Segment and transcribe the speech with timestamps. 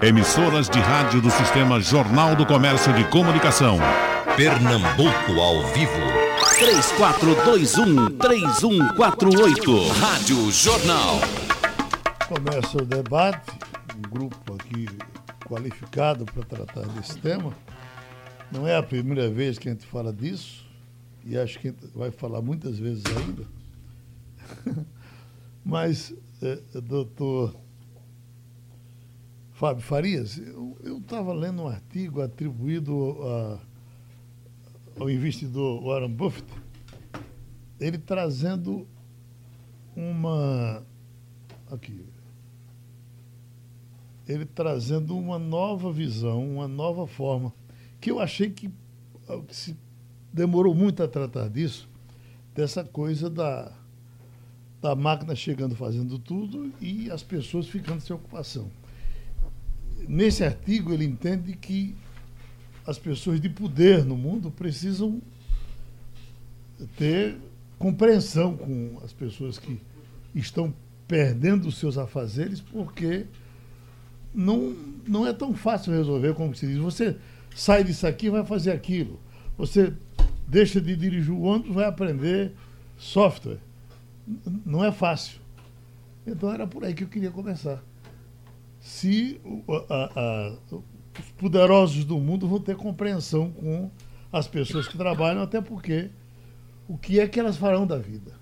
[0.00, 3.78] Emissoras de rádio do Sistema Jornal do Comércio de Comunicação.
[4.34, 5.92] Pernambuco ao vivo.
[8.18, 9.88] 3421-3148.
[10.00, 11.20] Rádio Jornal.
[12.26, 13.50] Começa o debate,
[13.94, 14.86] um grupo aqui
[15.46, 17.52] qualificado para tratar desse tema.
[18.50, 20.66] Não é a primeira vez que a gente fala disso,
[21.26, 23.44] e acho que a gente vai falar muitas vezes ainda.
[25.62, 27.54] Mas, é, doutor
[29.52, 33.60] Fábio Farias, eu estava lendo um artigo atribuído a,
[34.98, 36.50] ao investidor Warren Buffett,
[37.78, 38.86] ele trazendo
[39.94, 40.82] uma.
[41.70, 42.04] Aqui.
[44.26, 47.52] Ele trazendo uma nova visão, uma nova forma,
[48.00, 48.70] que eu achei que,
[49.48, 49.76] que se
[50.32, 51.88] demorou muito a tratar disso,
[52.54, 53.72] dessa coisa da,
[54.80, 58.70] da máquina chegando fazendo tudo e as pessoas ficando sem ocupação
[60.08, 61.94] nesse artigo ele entende que
[62.86, 65.20] as pessoas de poder no mundo precisam
[66.96, 67.36] ter
[67.78, 69.80] compreensão com as pessoas que
[70.34, 70.74] estão
[71.06, 73.26] perdendo os seus afazeres, porque
[74.34, 74.74] não,
[75.06, 76.78] não é tão fácil resolver como se diz.
[76.78, 77.16] Você
[77.54, 79.20] sai disso aqui vai fazer aquilo.
[79.56, 79.92] Você
[80.46, 82.52] deixa de dirigir o ônibus, vai aprender
[82.96, 83.58] software.
[84.64, 85.40] Não é fácil.
[86.26, 87.82] Então era por aí que eu queria começar
[88.82, 89.40] se
[91.16, 93.88] os poderosos do mundo vão ter compreensão com
[94.32, 96.10] as pessoas que trabalham, até porque
[96.88, 98.32] o que é que elas farão da vida?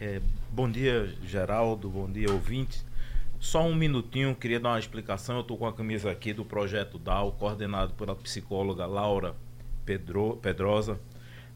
[0.00, 2.86] É, bom dia, Geraldo, bom dia, ouvintes.
[3.40, 5.34] Só um minutinho, queria dar uma explicação.
[5.36, 9.34] Eu estou com a camisa aqui do Projeto DAO, coordenado pela psicóloga Laura
[9.84, 11.00] Pedro, Pedrosa.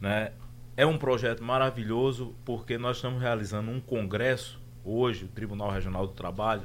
[0.01, 0.33] Né?
[0.75, 6.13] É um projeto maravilhoso porque nós estamos realizando um congresso hoje, o Tribunal Regional do
[6.13, 6.63] Trabalho,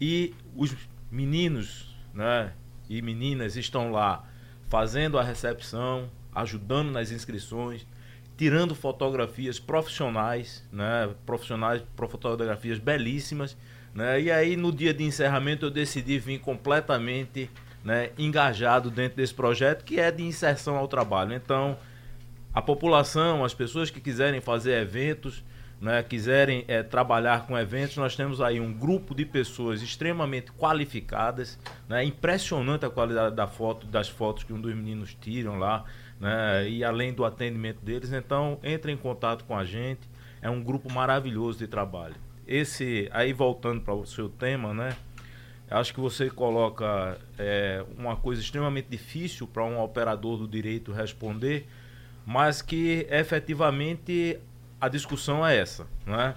[0.00, 0.74] e os
[1.10, 2.52] meninos né,
[2.88, 4.24] e meninas estão lá
[4.68, 7.86] fazendo a recepção, ajudando nas inscrições,
[8.36, 13.56] tirando fotografias profissionais, né, profissionais, fotografias belíssimas.
[13.94, 17.50] Né, e aí, no dia de encerramento, eu decidi vir completamente
[17.84, 21.34] né, engajado dentro desse projeto, que é de inserção ao trabalho.
[21.34, 21.78] Então,
[22.52, 25.44] a população, as pessoas que quiserem fazer eventos,
[25.80, 31.58] né, quiserem é, trabalhar com eventos, nós temos aí um grupo de pessoas extremamente qualificadas.
[31.88, 35.84] Né, impressionante a qualidade da foto, das fotos que um dos meninos tiram lá,
[36.18, 38.12] né, e além do atendimento deles.
[38.12, 40.14] Então, entre em contato com a gente.
[40.44, 42.16] É um grupo maravilhoso de trabalho.
[42.46, 44.94] Esse, aí voltando para o seu tema, né?
[45.70, 51.66] Acho que você coloca é, uma coisa extremamente difícil para um operador do direito responder,
[52.26, 54.38] mas que efetivamente
[54.84, 56.34] a discussão é essa, né?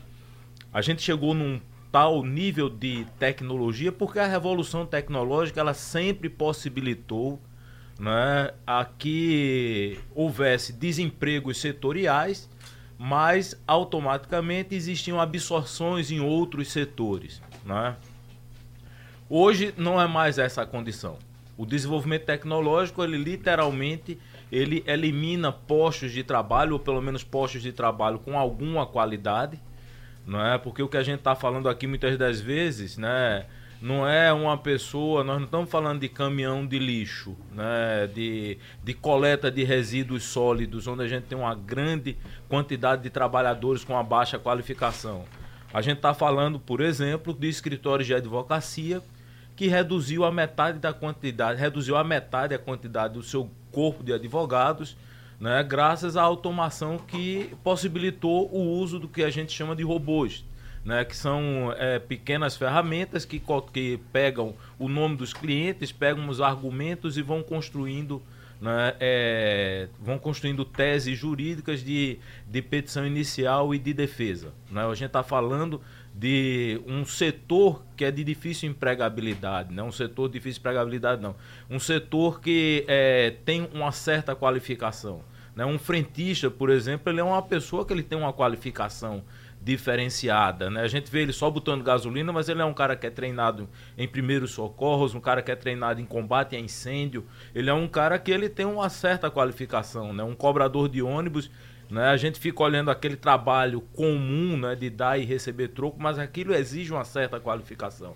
[0.72, 1.60] A gente chegou num
[1.92, 7.42] tal nível de tecnologia porque a revolução tecnológica ela sempre possibilitou
[8.00, 12.50] né, a que houvesse desempregos setoriais,
[12.98, 17.42] mas automaticamente existiam absorções em outros setores.
[17.66, 17.98] Né?
[19.30, 21.18] Hoje não é mais essa a condição.
[21.58, 24.18] O desenvolvimento tecnológico ele literalmente
[24.52, 29.60] ele elimina postos de trabalho, ou pelo menos postos de trabalho com alguma qualidade,
[30.26, 30.58] não é?
[30.58, 33.46] Porque o que a gente está falando aqui muitas das vezes, né?
[33.82, 38.08] Não é uma pessoa, nós não estamos falando de caminhão de lixo, né?
[38.12, 42.18] de, de coleta de resíduos sólidos, onde a gente tem uma grande
[42.50, 45.26] quantidade de trabalhadores com uma baixa qualificação.
[45.72, 49.00] A gente está falando, por exemplo, de escritórios de advocacia
[49.56, 54.12] que reduziu a metade da quantidade, reduziu a metade a quantidade do seu corpo de
[54.12, 54.98] advogados,
[55.40, 60.44] né, graças à automação que possibilitou o uso do que a gente chama de robôs,
[60.84, 63.40] né, que são é, pequenas ferramentas que,
[63.72, 68.20] que pegam o nome dos clientes, pegam os argumentos e vão construindo
[68.60, 72.18] né, é, vão construindo teses jurídicas de,
[72.48, 74.56] de petição inicial e de defesa.
[74.72, 74.84] Né?
[74.84, 75.80] A gente está falando
[76.18, 79.90] de um setor que é de difícil empregabilidade, não né?
[79.90, 81.36] um setor de difícil empregabilidade não,
[81.70, 85.22] um setor que é, tem uma certa qualificação.
[85.56, 85.64] Né?
[85.64, 89.24] Um frentista, por exemplo, ele é uma pessoa que ele tem uma qualificação
[89.62, 90.72] diferenciada.
[90.72, 90.82] Né?
[90.82, 93.70] A gente vê ele só botando gasolina, mas ele é um cara que é treinado
[93.96, 97.26] em primeiros socorros, um cara que é treinado em combate a incêndio.
[97.54, 100.24] Ele é um cara que ele tem uma certa qualificação, né?
[100.24, 101.52] um cobrador de ônibus
[101.90, 102.10] né?
[102.10, 106.54] A gente fica olhando aquele trabalho comum né, de dar e receber troco, mas aquilo
[106.54, 108.16] exige uma certa qualificação.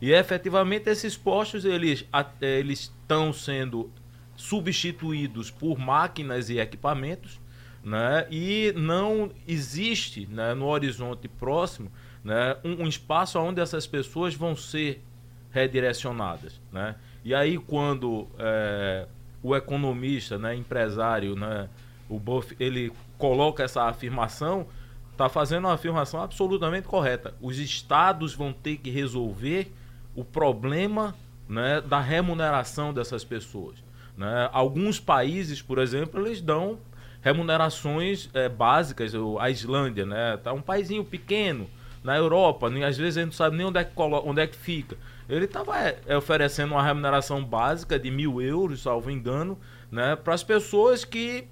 [0.00, 2.04] E efetivamente esses postos eles,
[2.40, 3.90] eles estão sendo
[4.36, 7.40] substituídos por máquinas e equipamentos,
[7.82, 8.26] né?
[8.30, 11.90] e não existe né, no horizonte próximo
[12.22, 15.02] né, um, um espaço onde essas pessoas vão ser
[15.50, 16.60] redirecionadas.
[16.70, 16.96] Né?
[17.24, 19.06] E aí, quando é,
[19.42, 21.68] o economista, né, empresário, né,
[22.08, 24.66] o Buff, ele coloca essa afirmação,
[25.12, 27.34] está fazendo uma afirmação absolutamente correta.
[27.40, 29.72] Os estados vão ter que resolver
[30.14, 31.14] o problema
[31.48, 33.76] né, da remuneração dessas pessoas.
[34.16, 34.48] Né?
[34.52, 36.78] Alguns países, por exemplo, eles dão
[37.22, 39.12] remunerações é, básicas.
[39.40, 40.36] A Islândia, né?
[40.36, 41.68] Tá um paísinho pequeno
[42.04, 44.46] na Europa, às vezes a gente não sabe nem onde é que, coloca, onde é
[44.46, 44.96] que fica.
[45.28, 49.58] Ele estava é, é, oferecendo uma remuneração básica de mil euros, salvo engano,
[49.90, 51.48] né, para as pessoas que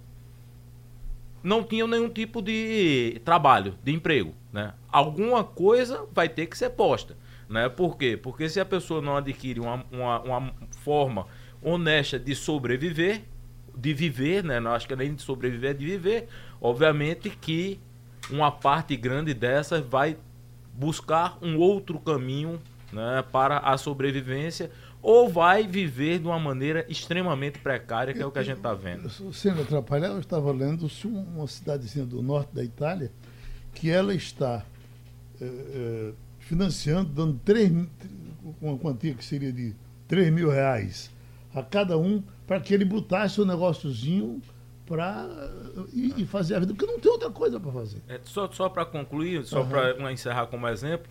[1.44, 4.35] não tinham nenhum tipo de trabalho, de emprego.
[4.50, 4.73] Né?
[4.91, 7.17] Alguma coisa vai ter que ser posta.
[7.49, 7.69] Né?
[7.69, 8.17] Por quê?
[8.17, 11.26] Porque se a pessoa não adquire uma, uma, uma forma
[11.62, 13.25] honesta de sobreviver,
[13.76, 14.58] de viver, né?
[14.58, 16.29] não acho que nem de sobreviver, é de viver,
[16.62, 17.79] obviamente que
[18.31, 20.17] uma parte grande dessa vai
[20.73, 22.58] buscar um outro caminho
[22.91, 24.70] né, para a sobrevivência
[25.05, 28.73] ou vai viver de uma maneira extremamente precária, que é o que a gente está
[28.73, 29.11] vendo.
[29.35, 33.12] Sendo atrapalhado, eu estava lendo uma cidadezinha do norte da Itália
[33.75, 34.65] que ela está
[35.39, 37.71] é, é, financiando, dando três,
[38.62, 39.75] uma quantia que seria de
[40.09, 41.11] 3 mil reais
[41.55, 44.41] a cada um para que ele botasse o negóciozinho
[44.87, 45.29] para
[45.93, 48.01] e, e, fazer a vida, porque não tem outra coisa para fazer.
[48.09, 49.69] É, só só para concluir, só uhum.
[49.69, 51.11] para encerrar como exemplo,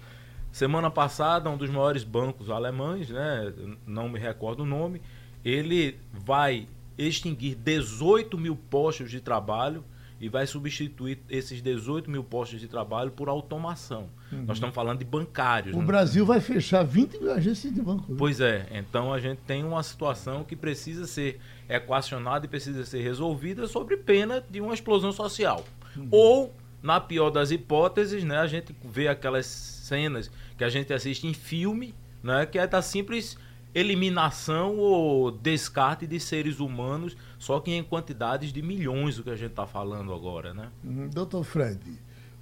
[0.53, 3.51] semana passada um dos maiores bancos alemães, né,
[3.85, 5.01] não me recordo o nome,
[5.43, 6.67] ele vai
[6.97, 9.83] extinguir 18 mil postos de trabalho
[10.21, 14.07] e vai substituir esses 18 mil postos de trabalho por automação.
[14.31, 14.45] Uhum.
[14.45, 15.75] Nós estamos falando de bancários.
[15.75, 15.85] O né?
[15.85, 18.05] Brasil vai fechar 20 mil agências de banco.
[18.07, 18.15] Viu?
[18.15, 23.01] Pois é, então a gente tem uma situação que precisa ser equacionada e precisa ser
[23.01, 25.65] resolvida sobre pena de uma explosão social.
[25.97, 26.07] Uhum.
[26.11, 31.25] Ou, na pior das hipóteses, né, a gente vê aquelas cenas que a gente assiste
[31.25, 33.37] em filme, né, que é da simples
[33.73, 39.35] eliminação ou descarte de seres humanos, só que em quantidades de milhões, o que a
[39.35, 40.69] gente está falando agora, né?
[40.83, 41.09] Uhum.
[41.09, 41.79] Doutor Fred,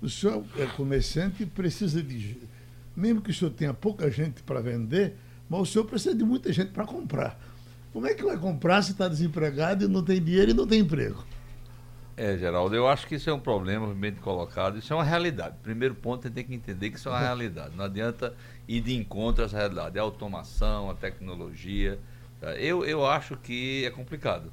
[0.02, 2.38] o senhor é comerciante e precisa de.
[2.96, 5.16] Mesmo que o senhor tenha pouca gente para vender,
[5.50, 7.40] mas o senhor precisa de muita gente para comprar.
[7.94, 10.82] Como é que vai comprar se está desempregado e não tem dinheiro e não tem
[10.82, 11.24] emprego?
[12.24, 15.56] É, Geraldo, eu acho que isso é um problema bem colocado, isso é uma realidade.
[15.64, 17.76] Primeiro ponto, você tem que entender que isso é uma realidade.
[17.76, 18.36] Não adianta
[18.68, 19.98] ir de encontro a essa realidade.
[19.98, 21.98] É a automação, a tecnologia.
[22.40, 22.54] Tá?
[22.58, 24.52] Eu, eu acho que é complicado.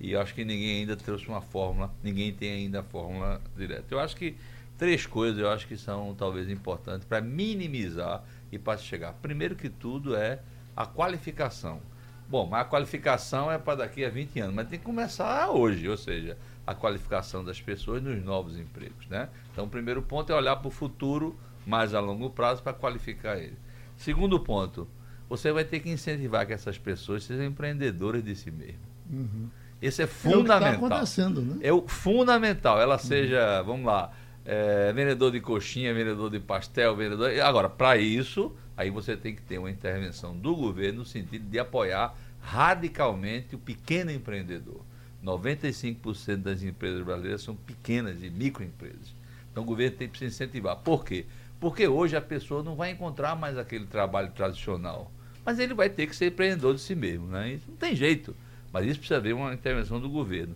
[0.00, 3.86] E acho que ninguém ainda trouxe uma fórmula, ninguém tem ainda a fórmula direta.
[3.94, 4.36] Eu acho que
[4.76, 9.12] três coisas eu acho que são talvez importantes para minimizar e para chegar.
[9.22, 10.40] Primeiro que tudo é
[10.76, 11.80] a qualificação.
[12.28, 15.88] Bom, mas a qualificação é para daqui a 20 anos, mas tem que começar hoje,
[15.88, 16.36] ou seja,
[16.66, 19.06] a qualificação das pessoas nos novos empregos.
[19.08, 19.28] Né?
[19.52, 23.38] Então, o primeiro ponto é olhar para o futuro mais a longo prazo para qualificar
[23.38, 23.56] ele.
[23.96, 24.88] Segundo ponto,
[25.28, 28.80] você vai ter que incentivar que essas pessoas sejam empreendedoras de si mesmas.
[29.10, 29.48] Uhum.
[29.80, 30.56] Esse é fundamental.
[30.56, 31.58] É o que tá acontecendo, né?
[31.60, 32.80] É o fundamental.
[32.80, 33.00] Ela uhum.
[33.00, 34.12] seja, vamos lá,
[34.44, 37.30] é, vendedor de coxinha, vendedor de pastel, vendedor.
[37.40, 41.58] Agora, para isso, aí você tem que ter uma intervenção do governo no sentido de
[41.58, 44.80] apoiar radicalmente o pequeno empreendedor.
[45.26, 49.12] 95% das empresas brasileiras são pequenas e microempresas.
[49.50, 50.76] Então o governo tem que se incentivar.
[50.76, 51.26] Por quê?
[51.58, 55.10] Porque hoje a pessoa não vai encontrar mais aquele trabalho tradicional.
[55.44, 57.26] Mas ele vai ter que ser empreendedor de si mesmo.
[57.26, 57.54] Né?
[57.54, 58.36] Isso não tem jeito.
[58.72, 60.54] Mas isso precisa haver uma intervenção do governo.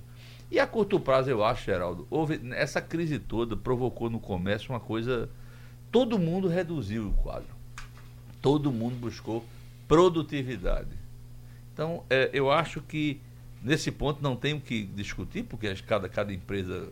[0.50, 4.80] E a curto prazo, eu acho, Geraldo, houve, essa crise toda provocou no comércio uma
[4.80, 5.28] coisa.
[5.90, 7.48] Todo mundo reduziu o quadro.
[8.42, 9.44] Todo mundo buscou
[9.88, 10.90] produtividade.
[11.72, 13.20] Então, é, eu acho que
[13.62, 16.88] Nesse ponto não tenho que discutir, porque cada, cada empresa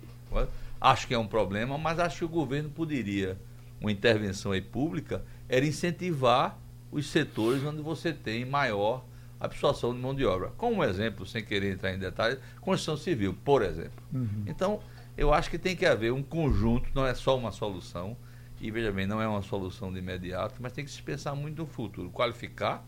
[0.80, 3.38] acho que é um problema, mas acho que o governo poderia,
[3.80, 6.58] uma intervenção aí pública, era incentivar
[6.90, 9.04] os setores onde você tem maior
[9.40, 10.48] absorção de mão de obra.
[10.56, 14.02] Como um exemplo, sem querer entrar em detalhes, construção civil, por exemplo.
[14.12, 14.44] Uhum.
[14.46, 14.80] Então,
[15.16, 18.16] eu acho que tem que haver um conjunto, não é só uma solução,
[18.60, 21.62] e veja bem, não é uma solução de imediato, mas tem que se pensar muito
[21.62, 22.84] no futuro, qualificar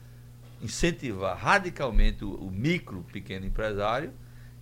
[0.62, 4.12] incentivar radicalmente o, o micro, pequeno empresário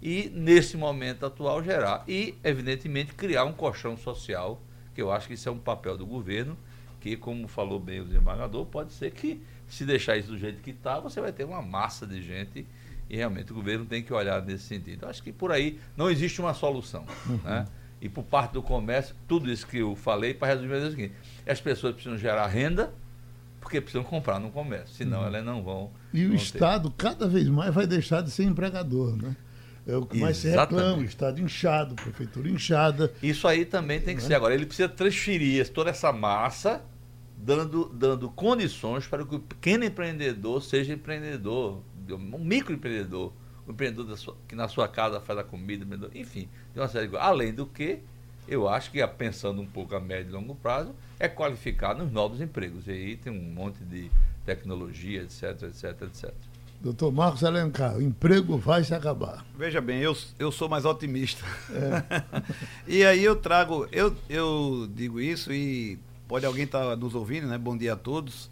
[0.00, 2.05] e, nesse momento atual, gerar.
[2.07, 4.61] E, evidentemente, criar um colchão social,
[4.95, 6.57] que eu acho que isso é um papel do governo,
[7.00, 10.71] que, como falou bem o desembargador, pode ser que, se deixar isso do jeito que
[10.71, 12.67] está, você vai ter uma massa de gente
[13.11, 15.05] e realmente o governo tem que olhar nesse sentido.
[15.05, 17.05] Eu acho que por aí não existe uma solução.
[17.26, 17.38] Uhum.
[17.45, 17.67] Né?
[18.00, 21.14] E por parte do comércio, tudo isso que eu falei, para resumir, é o seguinte:
[21.47, 22.93] as pessoas precisam gerar renda
[23.68, 25.26] porque precisam comprar no comércio, senão uhum.
[25.26, 25.90] elas não vão.
[26.12, 27.04] E o Estado ter.
[27.04, 29.37] cada vez mais vai deixar de ser empregador, né?
[29.87, 30.68] É o que mais Exatamente.
[30.68, 33.12] se reclama, o Estado inchado, prefeitura inchada.
[33.22, 34.28] Isso aí também tem que né?
[34.28, 34.34] ser.
[34.34, 36.82] Agora, ele precisa transferir toda essa massa
[37.37, 43.32] dando, dando condições para que o pequeno empreendedor seja empreendedor, um microempreendedor,
[43.66, 47.10] um empreendedor sua, que na sua casa faz a comida, enfim, tem uma série de
[47.10, 47.28] coisas.
[47.28, 48.00] Além do que,
[48.46, 52.40] eu acho que pensando um pouco a médio e longo prazo, é qualificar nos novos
[52.40, 52.87] empregos.
[52.87, 54.10] E aí tem um monte de
[54.44, 56.34] tecnologia, etc, etc, etc.
[56.80, 59.44] Doutor Marcos Alencar, o emprego vai se acabar.
[59.56, 61.44] Veja bem, eu, eu sou mais otimista.
[61.72, 62.42] É.
[62.87, 65.98] e aí eu trago, eu, eu digo isso e
[66.28, 67.58] pode alguém estar tá nos ouvindo, né?
[67.58, 68.48] Bom dia a todos.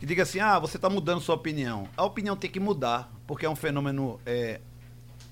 [0.00, 1.86] Que diga assim, ah, você está mudando sua opinião.
[1.96, 4.60] A opinião tem que mudar, porque é um fenômeno é,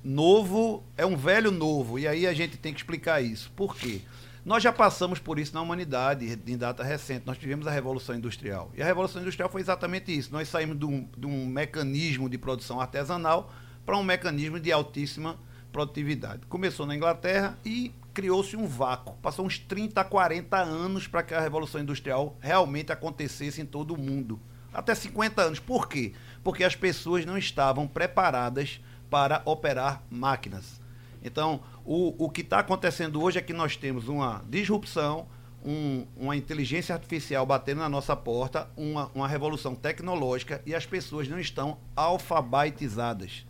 [0.03, 1.99] novo, é um velho novo.
[1.99, 3.51] E aí a gente tem que explicar isso.
[3.57, 4.03] Por quê?
[4.45, 7.27] Nós já passamos por isso na humanidade em data recente.
[7.27, 8.71] Nós tivemos a Revolução Industrial.
[8.75, 10.31] E a Revolução Industrial foi exatamente isso.
[10.31, 13.51] Nós saímos de um, de um mecanismo de produção artesanal
[13.87, 15.39] para um mecanismo de altíssima
[15.73, 16.43] produtividade.
[16.47, 19.15] Começou na Inglaterra e criou-se um vácuo.
[19.23, 23.99] Passou uns 30, 40 anos para que a Revolução Industrial realmente acontecesse em todo o
[23.99, 24.39] mundo.
[24.75, 25.59] Até 50 anos.
[25.59, 26.13] Por quê?
[26.43, 30.85] Porque as pessoas não estavam preparadas para operar máquinas.
[31.25, 35.27] Então, o, o que está acontecendo hoje é que nós temos uma disrupção,
[35.65, 41.29] um, uma inteligência artificial batendo na nossa porta, uma, uma revolução tecnológica e as pessoas
[41.29, 43.47] não estão alfabetizadas.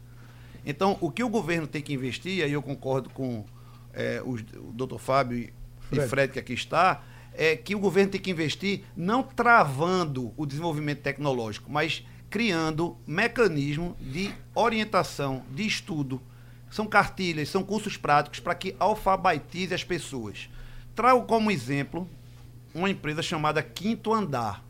[0.66, 3.44] Então, o que o governo tem que investir, e aí eu concordo com
[3.92, 6.04] é, o, o doutor Fábio Fred.
[6.04, 7.02] e Fred, que aqui está,
[7.34, 13.96] é que o governo tem que investir não travando o desenvolvimento tecnológico, mas criando mecanismo
[14.00, 16.20] de orientação, de estudo,
[16.74, 20.50] são cartilhas, são cursos práticos para que alfabetize as pessoas.
[20.92, 22.08] Trago como exemplo
[22.74, 24.60] uma empresa chamada Quinto Andar.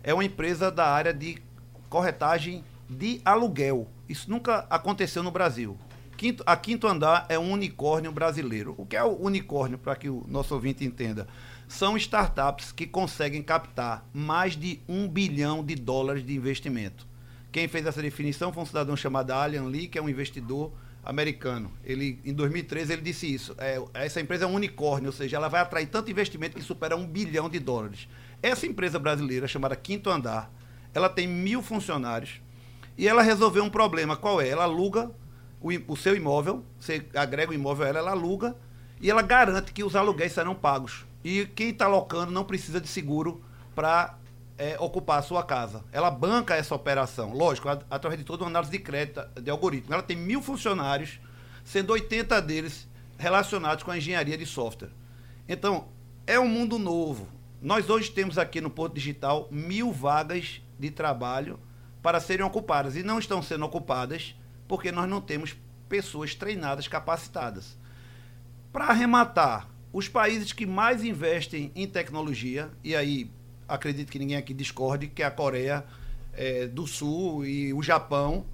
[0.00, 1.42] É uma empresa da área de
[1.88, 3.88] corretagem de aluguel.
[4.08, 5.76] Isso nunca aconteceu no Brasil.
[6.16, 8.76] Quinto, a Quinto Andar é um unicórnio brasileiro.
[8.78, 11.26] O que é o unicórnio, para que o nosso ouvinte entenda?
[11.66, 17.08] São startups que conseguem captar mais de um bilhão de dólares de investimento.
[17.50, 20.70] Quem fez essa definição foi um cidadão chamado Alan Lee, que é um investidor
[21.04, 21.72] americano.
[21.84, 23.54] Ele, em 2013 ele disse isso.
[23.58, 26.96] É, essa empresa é um unicórnio, ou seja, ela vai atrair tanto investimento que supera
[26.96, 28.08] um bilhão de dólares.
[28.42, 30.50] Essa empresa brasileira, chamada Quinto Andar,
[30.94, 32.40] ela tem mil funcionários
[32.96, 34.16] e ela resolveu um problema.
[34.16, 34.48] Qual é?
[34.48, 35.10] Ela aluga
[35.60, 38.56] o, o seu imóvel, você agrega o imóvel a ela, ela aluga
[39.00, 41.06] e ela garante que os aluguéis serão pagos.
[41.24, 43.42] E quem está locando não precisa de seguro
[43.74, 44.18] para
[44.60, 45.82] é, ocupar a sua casa.
[45.90, 49.94] Ela banca essa operação, lógico, através de toda uma análise de crédito, de algoritmo.
[49.94, 51.18] Ela tem mil funcionários,
[51.64, 52.86] sendo 80 deles
[53.16, 54.90] relacionados com a engenharia de software.
[55.48, 55.88] Então,
[56.26, 57.26] é um mundo novo.
[57.62, 61.58] Nós hoje temos aqui no Porto Digital mil vagas de trabalho
[62.02, 64.34] para serem ocupadas e não estão sendo ocupadas
[64.68, 65.56] porque nós não temos
[65.88, 67.78] pessoas treinadas, capacitadas.
[68.70, 73.30] Para arrematar, os países que mais investem em tecnologia, e aí
[73.70, 75.84] acredito que ninguém aqui discorde, que a Coreia
[76.34, 78.44] é, do Sul e o Japão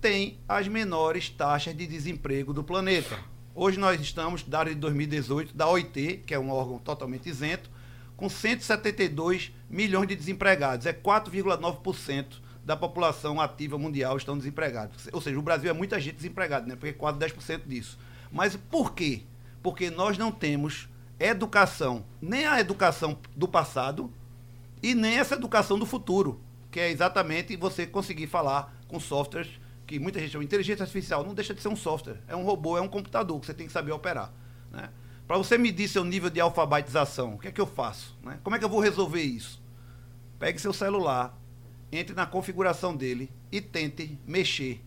[0.00, 3.18] têm as menores taxas de desemprego do planeta.
[3.54, 7.70] Hoje nós estamos, dado de 2018, da OIT, que é um órgão totalmente isento,
[8.16, 10.86] com 172 milhões de desempregados.
[10.86, 12.26] É 4,9%
[12.64, 15.08] da população ativa mundial estão desempregados.
[15.12, 16.74] Ou seja, o Brasil é muita gente desempregada, né?
[16.74, 17.98] porque é quase 10% disso.
[18.30, 19.22] Mas por quê?
[19.62, 24.12] Porque nós não temos educação, nem a educação do passado,
[24.86, 26.40] e nem essa educação do futuro,
[26.70, 29.48] que é exatamente você conseguir falar com softwares
[29.84, 32.78] que muita gente chama inteligência artificial, não deixa de ser um software, é um robô,
[32.78, 34.32] é um computador que você tem que saber operar.
[34.70, 34.88] Né?
[35.26, 38.16] Para você medir seu nível de alfabetização, o que é que eu faço?
[38.22, 38.38] Né?
[38.44, 39.60] Como é que eu vou resolver isso?
[40.38, 41.36] Pegue seu celular,
[41.90, 44.80] entre na configuração dele e tente mexer.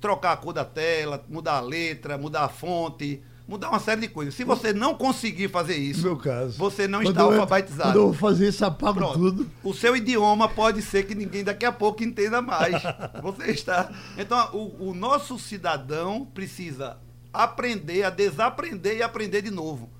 [0.00, 4.08] Trocar a cor da tela, mudar a letra, mudar a fonte, mudar uma série de
[4.08, 4.34] coisas.
[4.34, 7.90] Se você não conseguir fazer isso, no meu caso, você não está eu, alfabetizado.
[7.90, 9.18] Quando eu vou fazer isso, apago Pronto.
[9.18, 9.50] tudo.
[9.62, 12.82] O seu idioma pode ser que ninguém daqui a pouco entenda mais.
[13.22, 13.90] você está.
[14.16, 16.98] Então, o, o nosso cidadão precisa
[17.32, 19.90] aprender a desaprender e aprender de novo.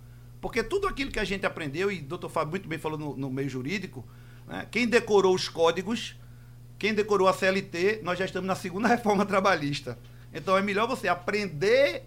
[0.40, 3.16] Porque tudo aquilo que a gente aprendeu, e o doutor Fábio muito bem falou no,
[3.16, 4.04] no meio jurídico,
[4.46, 6.16] né, quem decorou os códigos,
[6.78, 9.98] quem decorou a CLT, nós já estamos na segunda reforma trabalhista.
[10.32, 12.04] Então é melhor você aprender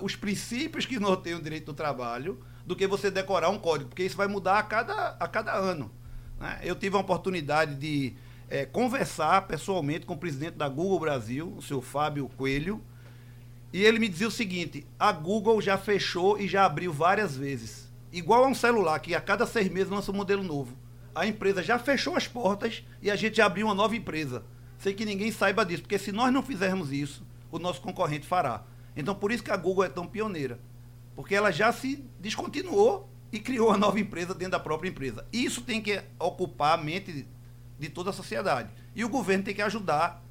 [0.00, 4.02] os princípios que norteiam o direito do trabalho do que você decorar um código, porque
[4.02, 5.90] isso vai mudar a cada, a cada ano.
[6.40, 6.60] Né?
[6.62, 8.14] Eu tive a oportunidade de
[8.48, 12.82] é, conversar pessoalmente com o presidente da Google Brasil, o senhor Fábio Coelho,
[13.72, 17.88] e ele me dizia o seguinte: a Google já fechou e já abriu várias vezes.
[18.12, 20.76] Igual a um celular, que a cada seis meses lança um modelo novo.
[21.14, 24.44] A empresa já fechou as portas e a gente já abriu uma nova empresa.
[24.78, 28.64] Sem que ninguém saiba disso, porque se nós não fizermos isso, o nosso concorrente fará.
[28.96, 30.58] Então, por isso que a Google é tão pioneira.
[31.14, 35.26] Porque ela já se descontinuou e criou uma nova empresa dentro da própria empresa.
[35.32, 37.26] Isso tem que ocupar a mente
[37.78, 38.70] de toda a sociedade.
[38.94, 40.22] E o governo tem que ajudar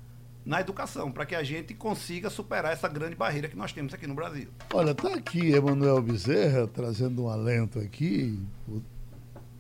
[0.45, 4.05] na educação, para que a gente consiga superar essa grande barreira que nós temos aqui
[4.05, 4.47] no Brasil.
[4.71, 8.79] Olha, está aqui Emanuel Bezerra trazendo um alento aqui, o,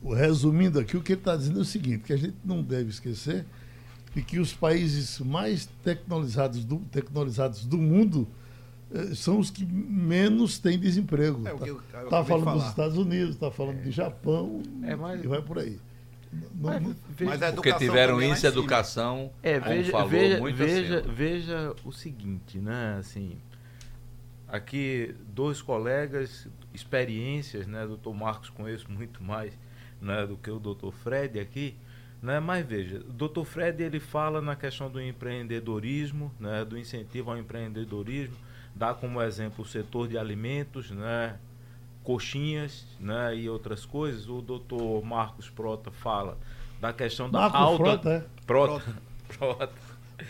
[0.03, 2.61] o, resumindo aqui, o que ele está dizendo é o seguinte, que a gente não
[2.61, 3.45] deve esquecer
[4.13, 8.27] de que os países mais tecnologizados do, tecnologizados do mundo
[9.15, 11.43] são os que menos têm desemprego.
[11.47, 13.81] Está é, tá falando dos Estados Unidos, está falando é.
[13.83, 15.23] de Japão é, mas...
[15.23, 15.79] e vai por aí.
[16.53, 19.31] Não, mas, porque tiveram é isso, a educação.
[19.41, 22.97] É, veja, falou, veja, veja, veja o seguinte, né?
[22.99, 23.37] Assim,
[24.47, 27.87] aqui dois colegas, experiências, né?
[27.87, 29.53] Doutor Marcos conheço muito mais
[30.01, 31.75] né, do que o doutor Fred aqui.
[32.21, 32.39] Né?
[32.39, 37.37] Mas veja, o doutor Fred ele fala na questão do empreendedorismo, né, do incentivo ao
[37.37, 38.35] empreendedorismo,
[38.75, 41.37] dá como exemplo o setor de alimentos, né,
[42.03, 44.27] coxinhas né, e outras coisas.
[44.27, 46.37] O doutor Marcos Prota fala
[46.79, 47.77] da questão da Marcos alta.
[47.77, 48.23] Prota, é?
[48.45, 48.95] Prota.
[49.37, 49.73] Prota.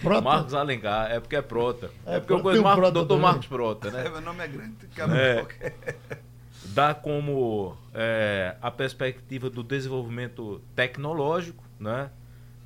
[0.01, 0.21] Prota.
[0.21, 1.91] Marcos Alencar, é porque é Prota.
[2.05, 4.05] É, é porque eu conheço o doutor Marcos Prota, né?
[4.05, 4.75] É, meu nome é grande,
[5.17, 5.73] é,
[6.69, 12.09] Dá como é, a perspectiva do desenvolvimento tecnológico, né?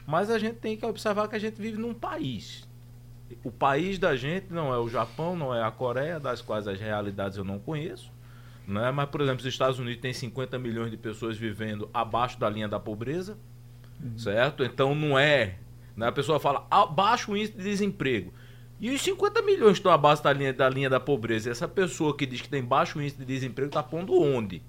[0.08, 2.68] Mas a gente tem que observar que a gente vive num país.
[3.44, 6.80] O país da gente não é o Japão, não é a Coreia, das quais as
[6.80, 8.12] realidades eu não conheço.
[8.68, 8.92] Né?
[8.92, 12.68] Mas, por exemplo, os Estados Unidos têm 50 milhões de pessoas vivendo abaixo da linha
[12.68, 13.38] da pobreza,
[14.02, 14.18] uhum.
[14.18, 14.64] certo?
[14.64, 15.58] Então não é.
[15.96, 16.08] Né?
[16.08, 18.34] A pessoa fala abaixo o índice de desemprego.
[18.80, 21.50] E os 50 milhões estão abaixo da linha, da linha da pobreza.
[21.50, 24.62] Essa pessoa que diz que tem baixo índice de desemprego está pondo onde?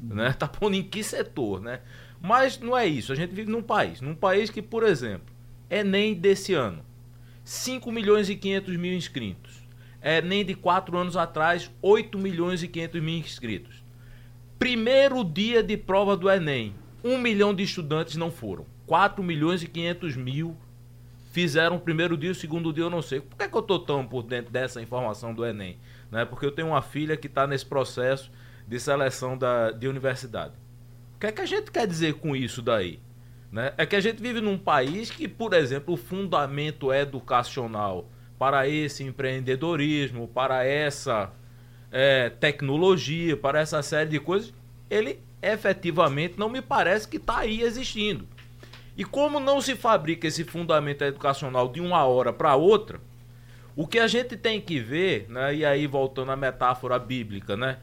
[0.00, 0.14] Uhum.
[0.14, 0.28] Né?
[0.28, 1.60] Está pondo em que setor?
[1.60, 1.80] Né?
[2.20, 3.12] Mas não é isso.
[3.12, 4.00] A gente vive num país.
[4.00, 5.34] Num país que, por exemplo,
[5.68, 6.84] Enem desse ano.
[7.44, 9.62] 5 milhões e 500 mil inscritos
[10.02, 13.82] é, nem de quatro anos atrás, 8 milhões e 500 mil inscritos.
[14.58, 18.66] Primeiro dia de prova do Enem, 1 milhão de estudantes não foram.
[18.86, 20.56] 4 milhões e 500 mil
[21.30, 23.20] fizeram o primeiro dia, o segundo dia eu não sei.
[23.20, 25.78] Por que, é que eu estou tão por dentro dessa informação do Enem?
[26.10, 26.24] Né?
[26.24, 28.30] Porque eu tenho uma filha que está nesse processo
[28.66, 30.52] de seleção da, de universidade.
[31.14, 33.00] O que é que a gente quer dizer com isso daí?
[33.52, 33.74] Né?
[33.76, 39.04] É que a gente vive num país que, por exemplo, o fundamento educacional para esse
[39.04, 41.30] empreendedorismo, para essa
[41.92, 44.54] é, tecnologia, para essa série de coisas,
[44.88, 48.26] ele efetivamente não me parece que está aí existindo.
[48.96, 53.00] E como não se fabrica esse fundamento educacional de uma hora para outra,
[53.76, 57.78] o que a gente tem que ver, né, e aí voltando à metáfora bíblica, né,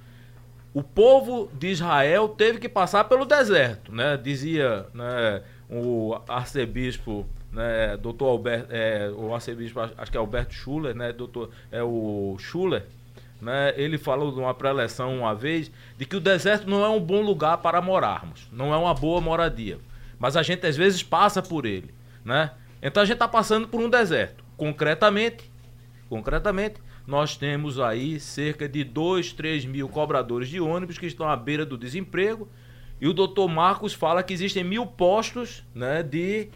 [0.73, 7.97] o povo de Israel teve que passar pelo deserto, né, dizia né, o arcebispo né,
[7.97, 12.85] doutor Alberto, é, o arcebispo, acho que é Alberto Schuller, né, doutor, é o Schuller,
[13.41, 17.21] né, ele falou numa preleção uma vez de que o deserto não é um bom
[17.21, 19.79] lugar para morarmos, não é uma boa moradia,
[20.17, 22.51] mas a gente às vezes passa por ele, né?
[22.81, 24.43] Então a gente está passando por um deserto.
[24.55, 25.49] Concretamente,
[26.09, 26.75] concretamente,
[27.07, 31.65] nós temos aí cerca de 2, 3 mil cobradores de ônibus que estão à beira
[31.65, 32.47] do desemprego.
[33.01, 36.49] E o doutor Marcos fala que existem mil postos né, de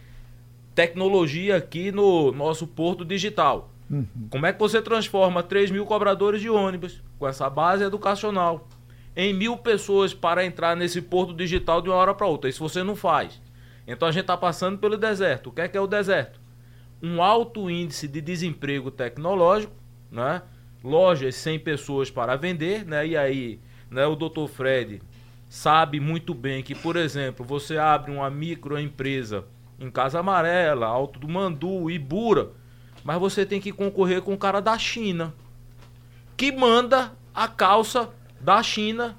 [0.75, 3.71] tecnologia aqui no nosso porto digital.
[3.89, 4.07] Uhum.
[4.29, 8.67] Como é que você transforma 3 mil cobradores de ônibus com essa base educacional
[9.15, 12.49] em mil pessoas para entrar nesse porto digital de uma hora para outra?
[12.49, 13.41] Isso você não faz.
[13.87, 15.47] Então a gente está passando pelo deserto.
[15.47, 16.41] O que é que é o deserto?
[17.01, 19.73] Um alto índice de desemprego tecnológico,
[20.11, 20.41] né?
[20.83, 23.07] lojas sem pessoas para vender, né?
[23.07, 25.01] e aí né, o doutor Fred
[25.53, 29.45] sabe muito bem que, por exemplo, você abre uma microempresa
[29.79, 32.49] em Casa Amarela, Alto do Mandu, Ibura.
[33.03, 35.31] Mas você tem que concorrer com o cara da China,
[36.35, 38.09] que manda a calça
[38.41, 39.15] da China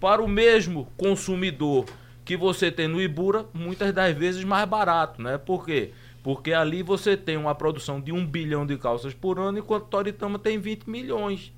[0.00, 1.86] para o mesmo consumidor
[2.24, 5.36] que você tem no Ibura, muitas das vezes mais barato, né?
[5.36, 5.90] Por quê?
[6.22, 10.38] Porque ali você tem uma produção de um bilhão de calças por ano, enquanto Toritama
[10.38, 11.52] tem 20 milhões.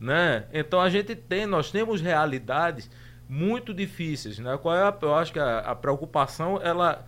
[0.00, 0.46] Né?
[0.52, 2.90] Então a gente tem, nós temos realidades
[3.28, 4.38] muito difíceis.
[4.38, 4.58] Né?
[4.60, 7.04] Qual é a, eu acho que a, a preocupação ela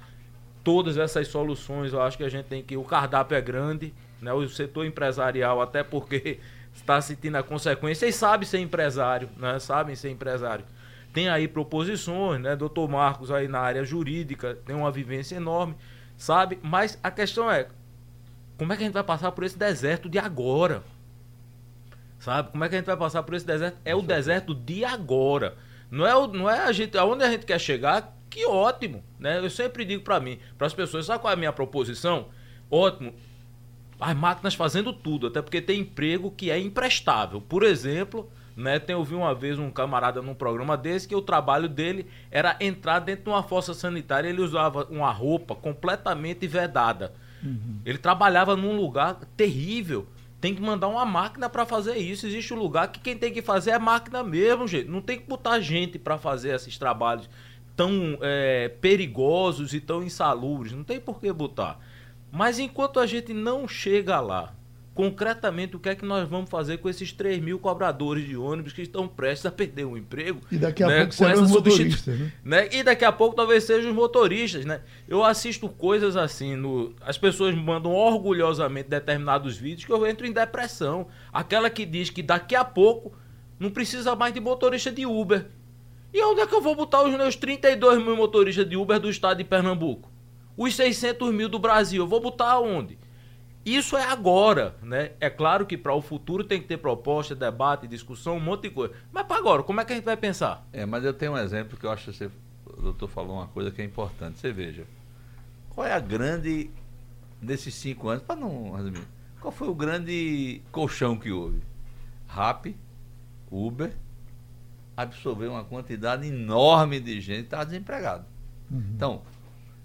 [0.63, 2.77] todas essas soluções, eu acho que a gente tem que.
[2.77, 4.33] O cardápio é grande, né?
[4.33, 6.39] o setor empresarial, até porque
[6.75, 9.59] está sentindo a consequência e sabe ser empresário, né?
[9.59, 10.65] sabem ser empresário.
[11.13, 12.55] Tem aí proposições, né?
[12.55, 15.75] Doutor Marcos aí na área jurídica tem uma vivência enorme,
[16.17, 16.57] sabe?
[16.63, 17.67] Mas a questão é,
[18.57, 20.85] como é que a gente vai passar por esse deserto de agora?
[22.21, 22.53] Sabe?
[22.53, 23.79] Como é que a gente vai passar por esse deserto?
[23.85, 25.57] É o deserto de agora.
[25.91, 29.39] Não é, o, não é a gente, aonde a gente quer chegar, que ótimo, né?
[29.39, 32.29] Eu sempre digo para mim, para as pessoas, sabe qual é a minha proposição?
[32.71, 33.13] Ótimo.
[33.99, 37.41] As máquinas fazendo tudo, até porque tem emprego que é imprestável.
[37.41, 38.79] Por exemplo, Né?
[38.79, 42.99] Tem ouvi uma vez um camarada num programa desse que o trabalho dele era entrar
[42.99, 44.29] dentro de uma fossa sanitária.
[44.29, 47.13] Ele usava uma roupa completamente vedada.
[47.43, 47.81] Uhum.
[47.87, 50.07] Ele trabalhava num lugar terrível.
[50.41, 52.27] Tem que mandar uma máquina para fazer isso.
[52.27, 54.89] Existe um lugar que quem tem que fazer é máquina mesmo, gente.
[54.89, 57.29] Não tem que botar gente para fazer esses trabalhos
[57.77, 60.73] tão é, perigosos e tão insalubres.
[60.73, 61.79] Não tem por que botar.
[62.33, 64.55] Mas enquanto a gente não chega lá,
[64.95, 68.73] concretamente o que é que nós vamos fazer com esses 3 mil cobradores de ônibus
[68.73, 70.41] que estão prestes a perder o emprego.
[70.51, 72.33] E daqui a né, pouco serão os motoristas, né?
[72.45, 72.69] né?
[72.73, 74.81] E daqui a pouco talvez sejam os motoristas, né?
[75.09, 76.95] Eu assisto coisas assim, no...
[77.01, 81.07] as pessoas mandam orgulhosamente determinados vídeos que eu entro em depressão.
[81.33, 83.13] Aquela que diz que daqui a pouco
[83.59, 85.47] não precisa mais de motorista de Uber.
[86.13, 89.09] E onde é que eu vou botar os meus 32 mil motoristas de Uber do
[89.09, 90.11] estado de Pernambuco?
[90.57, 92.99] Os 600 mil do Brasil, eu vou botar onde?
[93.65, 95.13] Isso é agora, né?
[95.21, 98.71] É claro que para o futuro tem que ter proposta, debate, discussão, um monte de
[98.71, 98.95] coisa.
[99.13, 100.67] Mas para agora, como é que a gente vai pensar?
[100.73, 102.31] É, mas eu tenho um exemplo que eu acho que você,
[102.67, 104.39] o doutor falou uma coisa que é importante.
[104.39, 104.87] Você veja,
[105.69, 106.71] qual é a grande,
[107.41, 109.07] desses cinco anos, para não resumir,
[109.41, 111.63] qual foi o grande colchão que houve?
[112.27, 112.69] RAP,
[113.51, 113.93] Uber,
[114.97, 118.25] absorveu uma quantidade enorme de gente que estava desempregado.
[118.71, 118.93] Uhum.
[118.95, 119.23] Então,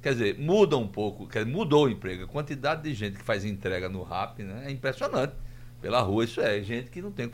[0.06, 2.26] Quer dizer, muda um pouco, quer mudou o emprego.
[2.26, 5.34] A quantidade de gente que faz entrega no RAP né, é impressionante.
[5.82, 6.62] Pela rua, isso é.
[6.62, 7.28] Gente que não tem.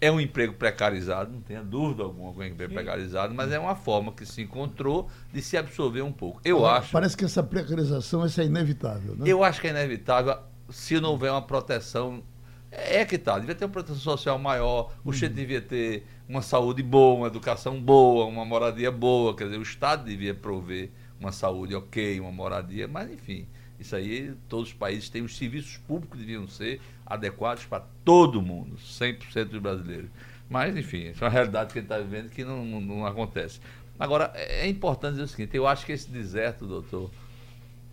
[0.00, 3.76] É um emprego precarizado, não tenha dúvida alguma com um emprego precarizado, mas é uma
[3.76, 6.40] forma que se encontrou de se absorver um pouco.
[6.44, 6.90] Eu acho.
[6.90, 9.22] Parece que essa precarização isso é inevitável, né?
[9.24, 12.24] Eu acho que é inevitável se não houver uma proteção.
[12.72, 15.28] É que tá, devia ter uma proteção social maior, o uhum.
[15.32, 20.04] devia ter uma saúde boa, uma educação boa, uma moradia boa, quer dizer, o Estado
[20.04, 23.46] devia prover uma saúde ok, uma moradia, mas enfim,
[23.78, 28.42] isso aí todos os países têm os serviços públicos que deviam ser adequados para todo
[28.42, 30.10] mundo, 100% dos brasileiros.
[30.48, 33.06] Mas enfim, isso é uma realidade que a gente está vivendo que não, não, não
[33.06, 33.60] acontece.
[33.98, 37.10] Agora, é, é importante dizer o seguinte, eu acho que esse deserto, doutor,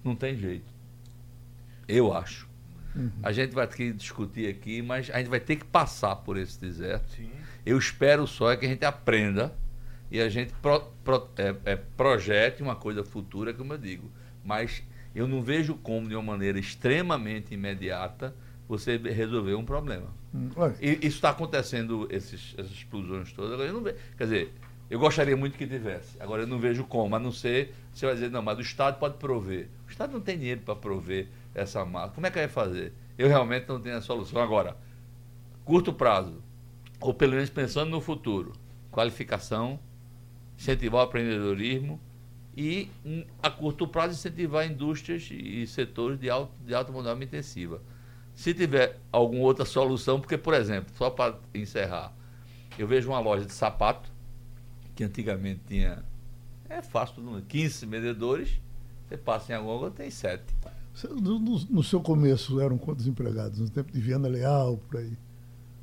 [0.04, 0.74] não tem jeito.
[1.88, 2.48] Eu acho.
[2.96, 3.12] Uhum.
[3.24, 6.38] A gente vai ter que discutir aqui, mas a gente vai ter que passar por
[6.38, 7.10] esse deserto.
[7.16, 7.30] Sim.
[7.66, 9.54] Eu espero só é que a gente aprenda
[10.16, 14.10] e a gente pro, pro, é, é, projete uma coisa futura, como eu digo.
[14.42, 14.82] Mas
[15.14, 18.34] eu não vejo como, de uma maneira extremamente imediata,
[18.66, 20.08] você resolver um problema.
[20.34, 20.50] Hum,
[20.82, 23.60] e isso está acontecendo, esses, essas explosões todas.
[23.60, 24.54] Eu não vejo, quer dizer,
[24.90, 26.16] eu gostaria muito que tivesse.
[26.22, 28.98] Agora eu não vejo como, a não ser, você vai dizer, não, mas o Estado
[28.98, 29.68] pode prover.
[29.86, 32.14] O Estado não tem dinheiro para prover essa massa.
[32.14, 32.94] Como é que vai fazer?
[33.18, 34.42] Eu realmente não tenho a solução.
[34.42, 34.78] Agora,
[35.66, 36.42] curto prazo,
[37.02, 38.54] ou pelo menos pensando no futuro,
[38.92, 39.78] qualificação,
[40.58, 42.00] incentivar o empreendedorismo
[42.56, 42.90] e,
[43.44, 47.82] a curto prazo, incentivar indústrias e setores de, alto, de alta mão intensiva.
[48.34, 52.14] Se tiver alguma outra solução, porque, por exemplo, só para encerrar,
[52.78, 54.10] eu vejo uma loja de sapato,
[54.94, 56.04] que antigamente tinha,
[56.70, 58.60] é fácil, 15 vendedores,
[59.08, 60.44] você passa em alguma tem 7.
[61.10, 63.60] No, no, no, seu começo eram quantos empregados?
[63.60, 65.18] No tempo de Viana Leal, por aí?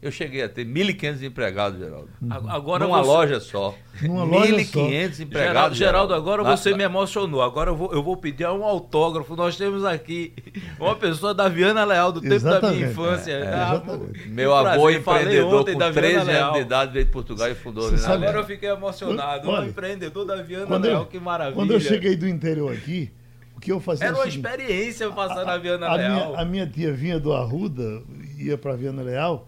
[0.03, 2.09] Eu cheguei a ter 1.500 empregados, Geraldo.
[2.49, 3.09] Agora Numa você...
[3.09, 3.73] loja só.
[4.03, 5.31] Numa 1.500 empregados.
[5.31, 7.41] Geraldo, Geraldo, agora ah, você me emocionou.
[7.41, 9.37] Agora eu vou, eu vou pedir um autógrafo.
[9.37, 10.35] Nós temos aqui
[10.81, 12.63] uma pessoa da Viana Leal, do tempo exatamente.
[12.63, 13.31] da minha infância.
[13.31, 13.83] É, é, ah,
[14.27, 18.03] meu avô empreendedor com 13 anos de idade veio de Portugal e fundou a Viana
[18.03, 18.23] Leal.
[18.23, 19.49] Agora eu fiquei emocionado.
[19.49, 21.55] Olha, um empreendedor da Viana Leal, eu, que maravilha.
[21.55, 23.09] Quando eu cheguei do interior aqui,
[23.57, 26.27] o que eu fazia Era uma seguinte, experiência passar na Viana a Leal.
[26.27, 28.03] Minha, a minha tia vinha do Arruda,
[28.37, 29.47] ia para Viana Leal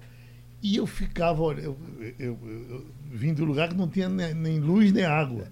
[0.64, 2.38] e eu ficava, eu, eu, eu,
[2.70, 5.46] eu vim do lugar que não tinha nem, nem luz nem água.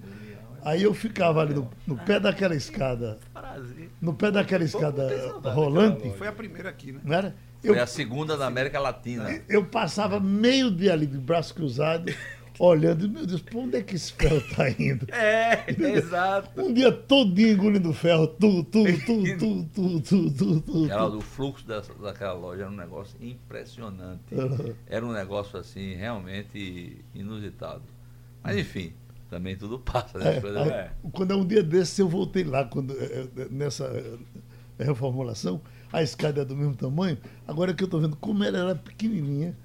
[0.65, 3.19] Aí eu ficava ali no, no pé daquela escada.
[4.01, 5.11] No pé daquela escada
[5.53, 6.11] rolante.
[6.17, 7.01] Foi a primeira aqui, né?
[7.05, 7.37] Não era?
[7.63, 9.43] Foi a segunda da América Latina.
[9.51, 12.11] Eu passava meio dia ali de braço cruzado
[12.67, 15.07] olhando, meu Deus, para onde é que esse ferro tá indo?
[15.13, 16.61] É, exato.
[16.61, 20.61] Um dia todinho engolindo ferro, tudo, tudo, tudo, tudo, tudo, tudo, tudo.
[20.61, 24.23] Tu, Geraldo, o fluxo dessa, daquela loja era um negócio impressionante.
[24.87, 27.83] Era um negócio, assim, realmente inusitado.
[28.43, 28.93] Mas, enfim,
[29.29, 30.37] também tudo passa, né?
[30.69, 30.91] É.
[31.13, 33.85] Quando é um dia desses, eu voltei lá, quando, é, é, nessa
[34.79, 35.61] é, reformulação,
[35.93, 37.19] a escada é do mesmo tamanho.
[37.47, 39.57] Agora que eu estou vendo como ela era pequenininha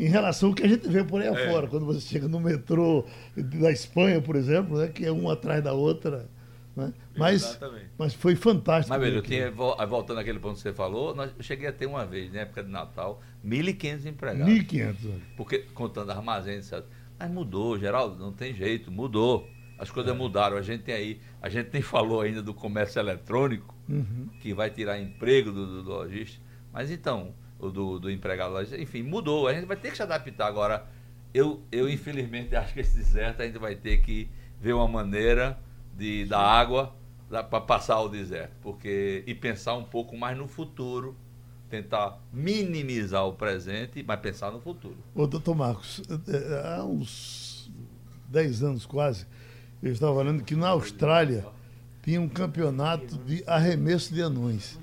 [0.00, 1.30] em relação ao que a gente vê por aí é.
[1.30, 3.04] afora, quando você chega no metrô
[3.36, 6.28] da Espanha, por exemplo, né, que é uma atrás da outra.
[6.74, 6.94] Né?
[7.16, 7.58] Mas,
[7.98, 8.90] mas foi fantástico.
[8.90, 11.84] Mas, velho, eu tinha, voltando àquele ponto que você falou, nós, eu cheguei a ter
[11.84, 14.54] uma vez, na época de Natal, 1.500 empregados.
[14.54, 14.94] 1.500.
[15.36, 16.70] Porque, contando armazéns,
[17.18, 19.46] mas mudou, Geraldo, não tem jeito, mudou.
[19.78, 20.16] As coisas é.
[20.16, 20.56] mudaram.
[20.56, 24.28] A gente tem aí, a gente nem falou ainda do comércio eletrônico, uhum.
[24.40, 26.40] que vai tirar emprego do, do, do lojista.
[26.72, 27.34] Mas então,
[27.68, 28.62] do, do empregado lá.
[28.62, 29.48] Enfim, mudou.
[29.48, 30.86] A gente vai ter que se adaptar agora.
[31.34, 34.28] eu, eu infelizmente acho que esse deserto a gente vai ter que
[34.60, 35.58] ver uma maneira
[35.96, 36.94] de da água
[37.28, 41.16] para passar o deserto, porque e pensar um pouco mais no futuro,
[41.68, 44.96] tentar minimizar o presente, mas pensar no futuro.
[45.14, 47.70] Ô, doutor Marcos, é, é, há uns
[48.28, 49.26] 10 anos quase,
[49.80, 51.46] eu estava falando que na Austrália
[52.02, 54.78] tinha um campeonato de arremesso de anões.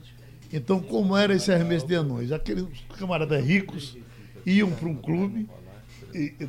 [0.51, 2.31] Então, como era esse arremesso de anões?
[2.31, 2.65] Aqueles
[2.97, 3.97] camaradas ricos
[4.45, 5.49] iam para um clube,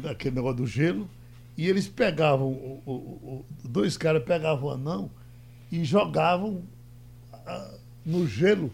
[0.01, 1.09] daquele negócio do gelo,
[1.57, 5.11] e eles pegavam, o, o, o, dois caras pegavam o anão
[5.73, 6.63] e jogavam
[7.33, 7.75] a,
[8.07, 8.71] no gelo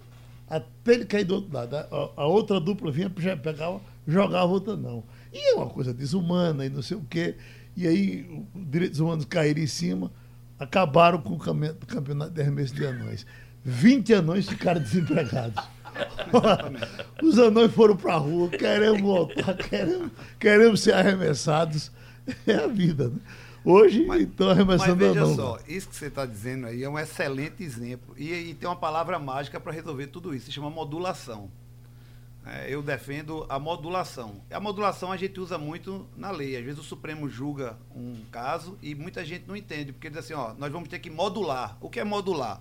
[0.46, 1.74] até ele cair do outro lado.
[1.74, 5.02] A, a outra dupla vinha, pegava, jogava outro anão.
[5.32, 7.36] E é uma coisa desumana e não sei o quê.
[7.76, 10.12] E aí os direitos humanos caíram em cima,
[10.58, 13.26] acabaram com o campeonato de arremesso de anões.
[13.64, 15.64] 20 anões ficaram desempregados.
[17.22, 21.90] Os anões foram para a rua, queremos voltar, queremos, queremos ser arremessados.
[22.46, 23.18] É a vida, né?
[23.64, 25.34] Hoje estão arremessando mas veja anão.
[25.34, 28.14] só, isso que você está dizendo aí é um excelente exemplo.
[28.18, 31.50] E, e tem uma palavra mágica para resolver tudo isso, se chama modulação.
[32.46, 34.42] É, eu defendo a modulação.
[34.50, 36.56] A modulação a gente usa muito na lei.
[36.56, 40.34] Às vezes o Supremo julga um caso e muita gente não entende, porque diz assim,
[40.34, 41.78] ó, nós vamos ter que modular.
[41.80, 42.60] O que é modular?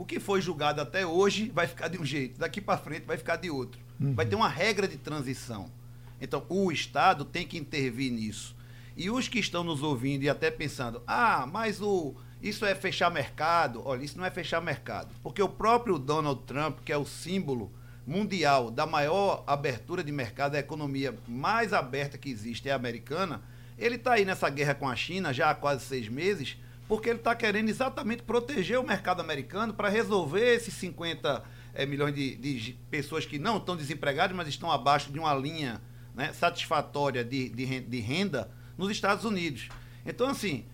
[0.00, 3.18] O que foi julgado até hoje vai ficar de um jeito, daqui para frente vai
[3.18, 3.78] ficar de outro.
[4.00, 4.14] Uhum.
[4.14, 5.70] Vai ter uma regra de transição.
[6.18, 8.56] Então, o Estado tem que intervir nisso.
[8.96, 13.10] E os que estão nos ouvindo e até pensando, ah, mas o, isso é fechar
[13.10, 13.82] mercado.
[13.84, 15.14] Olha, isso não é fechar mercado.
[15.22, 17.70] Porque o próprio Donald Trump, que é o símbolo
[18.06, 23.42] mundial da maior abertura de mercado, a economia mais aberta que existe é a americana,
[23.76, 26.56] ele está aí nessa guerra com a China já há quase seis meses,
[26.90, 31.86] porque ele está querendo exatamente proteger o mercado americano para resolver esses 50 é, eh,
[31.86, 35.80] milhões de, de, pessoas que não estão desempregadas, mas estão abaixo de uma linha
[36.16, 39.68] né, satisfatória de, de, de, renda nos Estados Unidos.
[40.04, 40.66] Então, assim,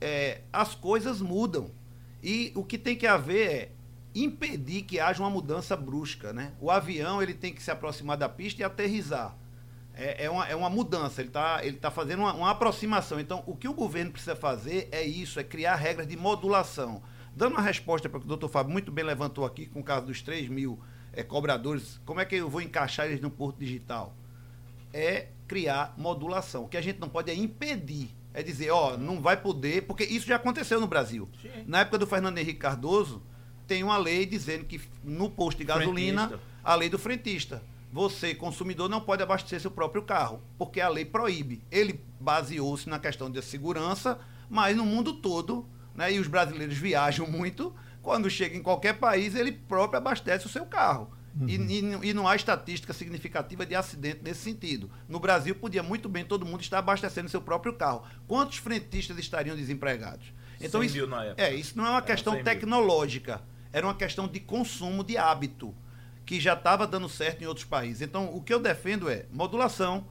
[0.00, 1.70] é, as coisas mudam.
[2.22, 3.70] E o que tem que haver é
[4.14, 6.54] impedir que haja uma mudança brusca, né?
[6.58, 9.36] O avião ele tem que se aproximar da pista e aterrizar.
[10.00, 13.20] É, é, uma, é uma mudança, ele está ele tá fazendo uma, uma, aproximação.
[13.20, 17.02] Então, o que o governo precisa fazer é isso, é criar regras de modulação.
[17.36, 19.84] Dando uma resposta para o que o doutor Fábio muito bem levantou aqui, com o
[19.84, 20.80] caso dos 3 mil
[21.12, 24.16] é, cobradores, como é que eu vou encaixar eles no Porto Digital?
[24.90, 26.64] É criar modulação.
[26.64, 28.08] O que a gente não pode é impedir.
[28.32, 31.28] É dizer, ó, não vai poder, porque isso já aconteceu no Brasil.
[31.42, 31.64] Sim.
[31.66, 33.22] Na época do Fernando Henrique Cardoso,
[33.66, 36.48] tem uma lei dizendo que no posto de gasolina, frentista.
[36.64, 37.62] a lei do frentista.
[37.92, 41.62] Você, consumidor, não pode abastecer seu próprio carro, porque a lei proíbe.
[41.70, 47.26] Ele baseou-se na questão de segurança, mas no mundo todo, né, e os brasileiros viajam
[47.26, 51.10] muito, quando chega em qualquer país, ele próprio abastece o seu carro.
[51.38, 51.48] Uhum.
[51.48, 54.90] E, e, e, não há estatística significativa de acidente nesse sentido.
[55.08, 58.02] No Brasil, podia muito bem todo mundo estar abastecendo seu próprio carro.
[58.26, 60.32] Quantos frentistas estariam desempregados?
[60.60, 60.98] Então, isso,
[61.36, 63.40] é, isso não é uma questão tecnológica
[63.72, 65.74] era uma questão de consumo de hábito,
[66.30, 68.02] que já estava dando certo em outros países.
[68.02, 70.06] Então, o que eu defendo é modulação,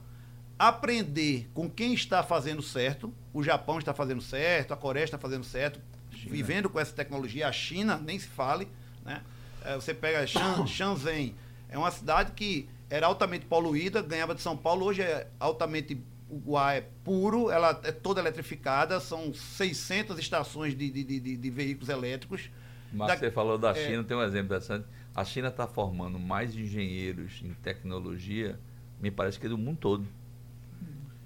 [0.58, 3.10] aprender com quem está fazendo certo.
[3.32, 5.80] O Japão está fazendo certo, a Coreia está fazendo certo,
[6.10, 6.30] China.
[6.30, 7.48] vivendo com essa tecnologia.
[7.48, 8.68] A China, nem se fale.
[9.02, 9.22] Né?
[9.64, 10.26] É, você pega
[10.68, 11.34] Shenzhen,
[11.70, 16.54] é uma cidade que era altamente poluída, ganhava de São Paulo, hoje é altamente o
[16.54, 21.88] ar é puro, ela é toda eletrificada, são 600 estações de, de, de, de veículos
[21.88, 22.50] elétricos.
[22.92, 23.86] Mas da, você falou da é.
[23.86, 24.86] China, é, tem um exemplo interessante.
[25.14, 28.58] A China está formando mais engenheiros em tecnologia,
[29.00, 30.06] me parece que é do mundo todo.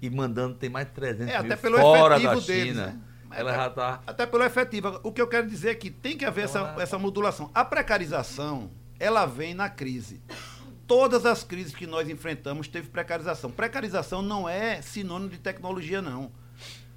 [0.01, 2.41] E mandando, tem mais de 300 é, mil fora da China.
[2.41, 2.99] Deles, né?
[3.31, 4.03] Ela até, já tá...
[4.07, 4.99] até pelo efetivo.
[5.03, 7.51] O que eu quero dizer é que tem que haver essa, essa modulação.
[7.53, 10.21] A precarização, ela vem na crise.
[10.87, 13.51] Todas as crises que nós enfrentamos teve precarização.
[13.51, 16.31] Precarização não é sinônimo de tecnologia, não.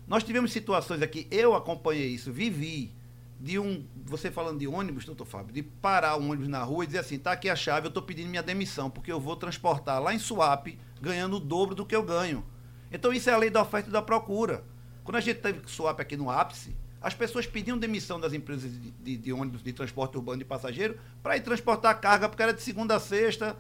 [0.07, 2.98] Nós tivemos situações aqui, eu acompanhei isso, vivi
[3.41, 6.87] de um, você falando de ônibus, doutor Fábio, de parar o ônibus na rua e
[6.87, 10.03] dizer assim, tá aqui a chave, eu estou pedindo minha demissão, porque eu vou transportar
[10.03, 12.45] lá em Suape, ganhando o dobro do que eu ganho.
[12.91, 14.65] Então isso é a lei da oferta e da procura.
[15.05, 18.91] Quando a gente teve Suape aqui no ápice, as pessoas pediam demissão das empresas de,
[18.91, 22.61] de, de ônibus de transporte urbano de passageiro para ir transportar carga, porque era de
[22.61, 23.57] segunda a sexta,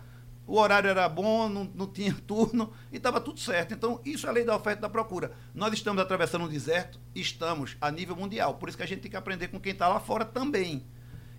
[0.48, 3.74] o horário era bom, não, não tinha turno e estava tudo certo.
[3.74, 5.32] Então, isso é a lei da oferta e da procura.
[5.54, 8.54] Nós estamos atravessando um deserto, estamos a nível mundial.
[8.54, 10.86] Por isso que a gente tem que aprender com quem está lá fora também.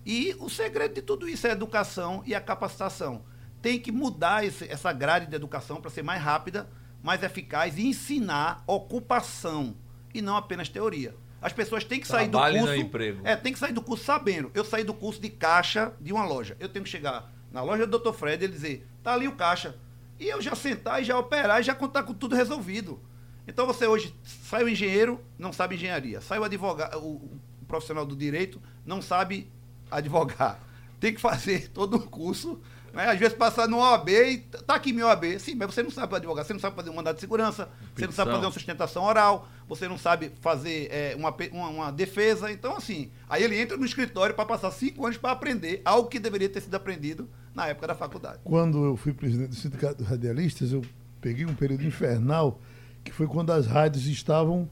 [0.06, 3.24] E o segredo de tudo isso é a educação e a capacitação.
[3.64, 6.70] Tem que mudar esse, essa grade de educação para ser mais rápida,
[7.02, 9.76] mais eficaz e ensinar ocupação
[10.14, 11.16] e não apenas teoria.
[11.42, 12.76] As pessoas têm que sair do curso.
[12.76, 13.22] Emprego.
[13.24, 14.52] É, tem que sair do curso sabendo.
[14.54, 16.56] Eu saí do curso de caixa de uma loja.
[16.60, 18.14] Eu tenho que chegar na loja do Dr.
[18.14, 19.76] Fred, ele dizer, tá ali o caixa.
[20.20, 23.00] E eu já sentar e já operar e já contar com tudo resolvido.
[23.48, 26.22] Então você hoje sai o engenheiro, não sabe engenharia.
[26.22, 29.50] Sai o advogado, o, profissional do direito, não sabe
[29.92, 30.60] advogar.
[31.00, 32.60] Tem que fazer todo um curso
[32.94, 33.10] né?
[33.10, 35.40] Às vezes passa no OAB e tá aqui meu OAB.
[35.40, 38.06] Sim, mas você não sabe advogar, você não sabe fazer um mandado de segurança, você
[38.06, 42.52] não sabe fazer uma sustentação oral, você não sabe fazer é, uma, uma, uma, defesa.
[42.52, 46.20] Então, assim, aí ele entra no escritório para passar cinco anos para aprender algo que
[46.20, 48.40] deveria ter sido aprendido na época da faculdade.
[48.44, 50.82] Quando eu fui presidente do Sindicato dos Radialistas, eu
[51.22, 52.60] peguei um período infernal,
[53.04, 54.70] que foi quando as rádios estavam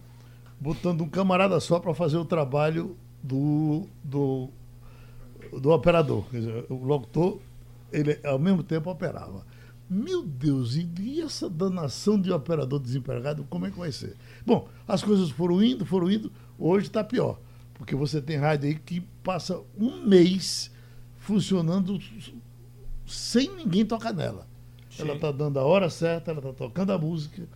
[0.59, 4.49] botando um camarada só para fazer o trabalho do, do,
[5.59, 6.25] do operador.
[6.31, 7.39] Quer dizer, o locutor
[7.91, 9.45] ele ao mesmo tempo operava.
[9.89, 14.17] Meu Deus, e essa danação de operador desempregado, como é que vai ser?
[14.45, 17.39] Bom, as coisas foram indo, foram indo, hoje está pior.
[17.73, 20.71] Porque você tem rádio aí que passa um mês
[21.17, 21.99] funcionando
[23.05, 24.47] sem ninguém tocar nela.
[24.89, 25.03] Sim.
[25.03, 27.47] Ela está dando a hora certa, ela está tocando a música.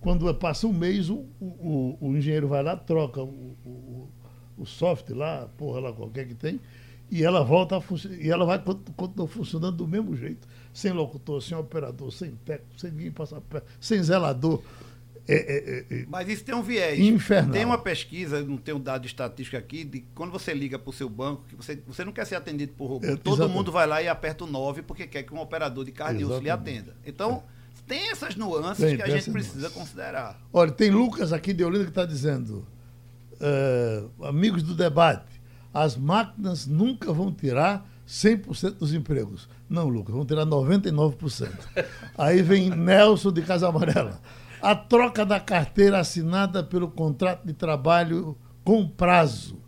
[0.00, 4.08] Quando passa um mês, o, o, o engenheiro vai lá, troca o, o,
[4.58, 6.60] o software lá, porra lá qualquer que tem,
[7.10, 8.62] e ela volta a funcionar, e ela vai
[8.96, 13.66] continuar funcionando do mesmo jeito, sem locutor, sem operador, sem técnico, sem ninguém passar perto,
[13.80, 14.62] sem zelador.
[15.26, 16.98] É, é, é, é, Mas isso tem um viés.
[16.98, 17.52] Infernal.
[17.52, 20.92] Tem uma pesquisa, não tem um dado estatístico aqui, de quando você liga para o
[20.92, 23.06] seu banco, que você, você não quer ser atendido por robô.
[23.06, 23.56] É, Todo exatamente.
[23.56, 26.48] mundo vai lá e aperta o 9 porque quer que um operador de carne lhe
[26.48, 26.96] atenda.
[27.06, 27.42] Então,
[27.86, 29.78] tem essas nuances tem, que a gente precisa nuances.
[29.78, 30.40] considerar.
[30.50, 32.66] Olha, tem Lucas aqui de Olinda que está dizendo,
[33.34, 35.37] uh, amigos do debate,
[35.72, 39.48] as máquinas nunca vão tirar 100% dos empregos.
[39.68, 41.50] Não, Lucas, vão tirar 99%.
[42.16, 44.20] Aí vem Nelson de Casa Amarela.
[44.60, 49.58] A troca da carteira assinada pelo contrato de trabalho com prazo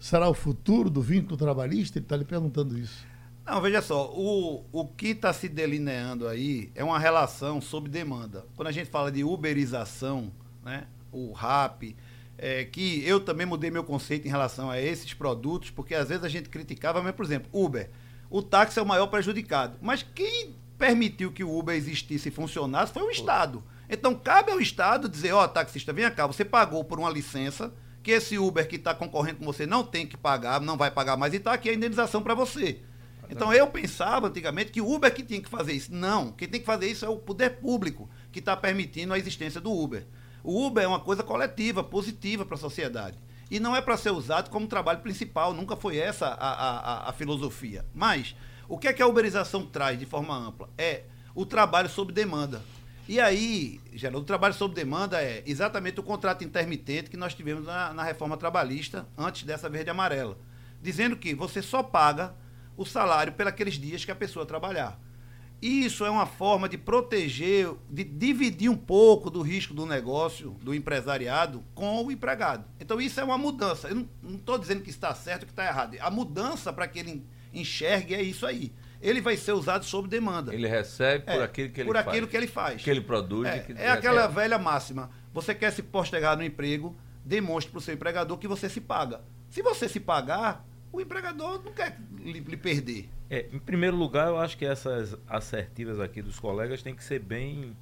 [0.00, 1.98] será o futuro do vínculo trabalhista?
[1.98, 3.06] Ele está lhe perguntando isso.
[3.44, 8.46] Não, veja só, o, o que está se delineando aí é uma relação sob demanda.
[8.56, 10.32] Quando a gente fala de uberização,
[10.64, 11.96] né, o RAP,
[12.42, 16.24] é, que eu também mudei meu conceito em relação a esses produtos, porque às vezes
[16.24, 17.90] a gente criticava, mas, por exemplo, Uber.
[18.30, 19.76] O táxi é o maior prejudicado.
[19.82, 23.62] Mas quem permitiu que o Uber existisse e funcionasse foi o Estado.
[23.90, 27.74] Então, cabe ao Estado dizer, ó, oh, taxista, vem cá, você pagou por uma licença,
[28.02, 31.18] que esse Uber que está concorrendo com você não tem que pagar, não vai pagar
[31.18, 32.80] mais, e está aqui a indenização para você.
[33.28, 35.92] Então, eu pensava antigamente que o Uber que tinha que fazer isso.
[35.92, 39.60] Não, quem tem que fazer isso é o poder público, que está permitindo a existência
[39.60, 40.06] do Uber.
[40.42, 43.18] O Uber é uma coisa coletiva, positiva para a sociedade.
[43.50, 47.12] E não é para ser usado como trabalho principal, nunca foi essa a, a, a,
[47.12, 47.84] filosofia.
[47.92, 48.36] Mas,
[48.68, 50.68] o que é que a uberização traz de forma ampla?
[50.78, 51.02] É
[51.34, 52.62] o trabalho sob demanda.
[53.08, 57.66] E aí, Geraldo, o trabalho sob demanda é exatamente o contrato intermitente que nós tivemos
[57.66, 60.38] na, na reforma trabalhista antes dessa verde amarela.
[60.80, 62.32] Dizendo que você só paga
[62.76, 64.96] o salário pelos dias que a pessoa trabalhar.
[65.62, 70.74] Isso é uma forma de proteger, de dividir um pouco do risco do negócio, do
[70.74, 72.64] empresariado, com o empregado.
[72.80, 73.88] Então, isso é uma mudança.
[73.88, 75.96] Eu não estou dizendo que está certo ou que está errado.
[76.00, 78.72] A mudança para que ele enxergue é isso aí.
[79.02, 80.54] Ele vai ser usado sob demanda.
[80.54, 82.04] Ele recebe por é, aquilo que ele por faz.
[82.04, 82.82] Por aquilo que ele faz.
[82.82, 83.48] Que ele produz.
[83.48, 85.10] É, que é aquela velha máxima.
[85.32, 89.22] Você quer se postergar no emprego, demonstre para o seu empregador que você se paga.
[89.50, 93.08] Se você se pagar, o empregador não quer lhe, lhe perder.
[93.30, 97.20] É, em primeiro lugar, eu acho que essas assertivas aqui dos colegas têm que ser
[97.20, 97.76] bem,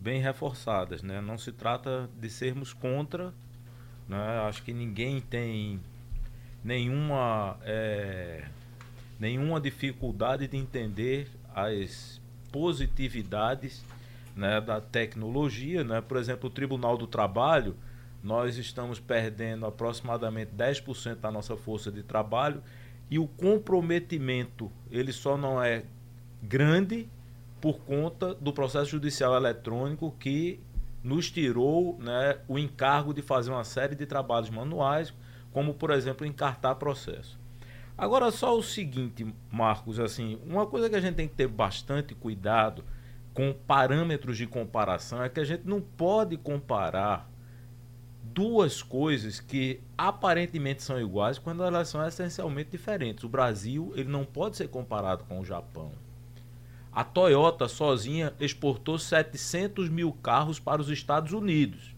[0.00, 1.02] bem reforçadas.
[1.02, 1.20] Né?
[1.20, 3.34] Não se trata de sermos contra.
[4.08, 4.16] Né?
[4.46, 5.80] Acho que ninguém tem
[6.62, 8.44] nenhuma, é,
[9.18, 12.20] nenhuma dificuldade de entender as
[12.52, 13.84] positividades
[14.36, 15.82] né, da tecnologia.
[15.82, 16.00] Né?
[16.00, 17.74] Por exemplo, o Tribunal do Trabalho,
[18.22, 22.62] nós estamos perdendo aproximadamente 10% da nossa força de trabalho
[23.10, 25.84] e o comprometimento ele só não é
[26.42, 27.08] grande
[27.60, 30.60] por conta do processo judicial eletrônico que
[31.02, 35.12] nos tirou né, o encargo de fazer uma série de trabalhos manuais,
[35.52, 37.38] como por exemplo encartar processo.
[37.96, 42.14] Agora só o seguinte, Marcos, assim, uma coisa que a gente tem que ter bastante
[42.14, 42.84] cuidado
[43.34, 47.28] com parâmetros de comparação é que a gente não pode comparar
[48.34, 53.24] duas coisas que aparentemente são iguais quando elas são essencialmente diferentes.
[53.24, 55.92] O Brasil ele não pode ser comparado com o Japão.
[56.92, 61.94] A Toyota sozinha exportou 700 mil carros para os Estados Unidos.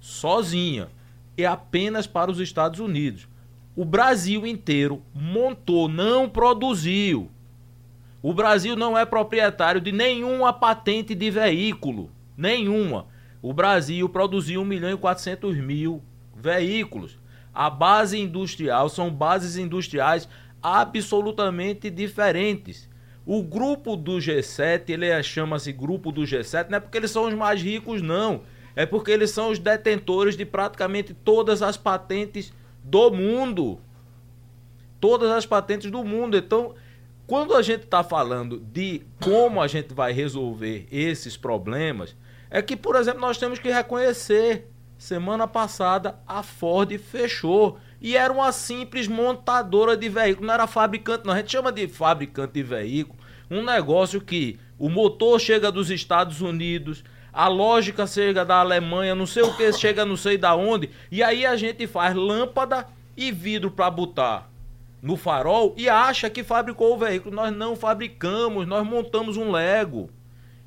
[0.00, 0.88] Sozinha.
[1.36, 3.28] E apenas para os Estados Unidos.
[3.76, 7.30] O Brasil inteiro montou, não produziu.
[8.22, 12.10] O Brasil não é proprietário de nenhuma patente de veículo.
[12.36, 13.06] Nenhuma.
[13.42, 16.02] O Brasil produziu 1 milhão e 400 mil
[16.34, 17.18] veículos.
[17.52, 20.28] A base industrial são bases industriais
[20.62, 22.88] absolutamente diferentes.
[23.26, 27.28] O grupo do G7, ele é, chama-se grupo do G7, não é porque eles são
[27.28, 28.42] os mais ricos, não.
[28.74, 33.80] É porque eles são os detentores de praticamente todas as patentes do mundo.
[35.00, 36.36] Todas as patentes do mundo.
[36.36, 36.74] Então,
[37.26, 42.16] quando a gente está falando de como a gente vai resolver esses problemas,
[42.50, 44.68] é que, por exemplo, nós temos que reconhecer.
[44.98, 51.24] Semana passada a Ford fechou e era uma simples montadora de veículo, não era fabricante,
[51.24, 51.32] não.
[51.32, 53.18] A gente chama de fabricante de veículo
[53.50, 59.26] um negócio que o motor chega dos Estados Unidos, a lógica chega da Alemanha, não
[59.26, 62.86] sei o que, chega não sei da onde, e aí a gente faz lâmpada
[63.16, 64.48] e vidro para botar
[65.02, 67.34] no farol e acha que fabricou o veículo.
[67.34, 70.10] Nós não fabricamos, nós montamos um Lego.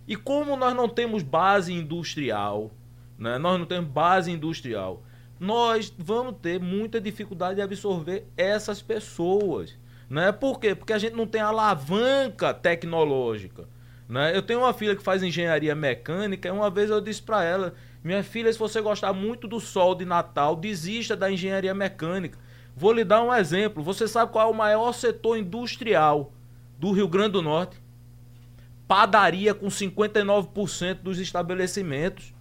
[0.08, 2.72] E como nós não temos base industrial,
[3.18, 3.38] né?
[3.38, 5.04] nós não temos base industrial,
[5.39, 9.78] nós vamos ter muita dificuldade de absorver essas pessoas.
[10.10, 10.32] Né?
[10.32, 10.76] Por quê?
[10.76, 13.68] Porque a gente não tem alavanca tecnológica.
[14.08, 14.36] Né?
[14.36, 17.74] Eu tenho uma filha que faz engenharia mecânica e uma vez eu disse para ela,
[18.04, 22.38] minha filha, se você gostar muito do sol de Natal, desista da engenharia mecânica.
[22.76, 23.82] Vou lhe dar um exemplo.
[23.84, 26.34] Você sabe qual é o maior setor industrial
[26.78, 27.83] do Rio Grande do Norte?
[28.88, 32.34] Padaria com 59% dos estabelecimentos.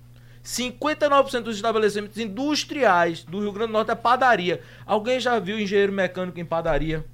[0.45, 4.61] 59% dos estabelecimentos industriais do Rio Grande do Norte é padaria.
[4.85, 7.05] Alguém já viu engenheiro mecânico em padaria?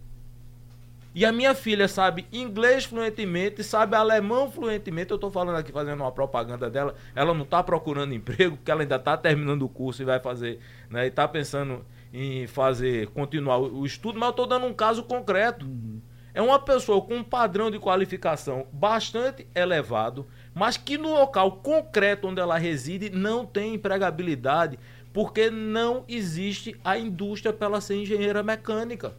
[1.14, 5.11] E a minha filha sabe inglês fluentemente, sabe alemão fluentemente.
[5.11, 6.95] Eu estou falando aqui, fazendo uma propaganda dela.
[7.14, 10.61] Ela não está procurando emprego, porque ela ainda está terminando o curso e vai fazer,
[10.89, 11.07] né?
[11.07, 15.66] E está pensando em fazer, continuar o estudo, mas eu estou dando um caso concreto.
[15.66, 16.01] Uhum.
[16.39, 20.24] É uma pessoa com um padrão de qualificação bastante elevado,
[20.55, 24.78] mas que no local concreto onde ela reside não tem empregabilidade,
[25.12, 29.16] porque não existe a indústria para ela ser engenheira mecânica.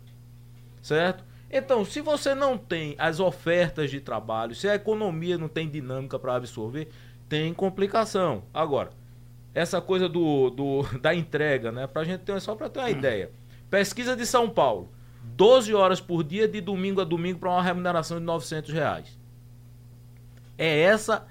[0.82, 1.26] Certo?
[1.51, 6.17] Então, se você não tem as ofertas de trabalho, se a economia não tem dinâmica
[6.17, 6.88] para absorver,
[7.28, 8.43] tem complicação.
[8.53, 8.91] Agora,
[9.53, 11.86] essa coisa do, do da entrega, né?
[11.86, 13.30] Pra gente ter, só para ter uma ideia.
[13.70, 14.89] Pesquisa de São Paulo.
[15.36, 19.17] 12 horas por dia, de domingo a domingo, para uma remuneração de 900 reais.
[20.57, 21.25] É essa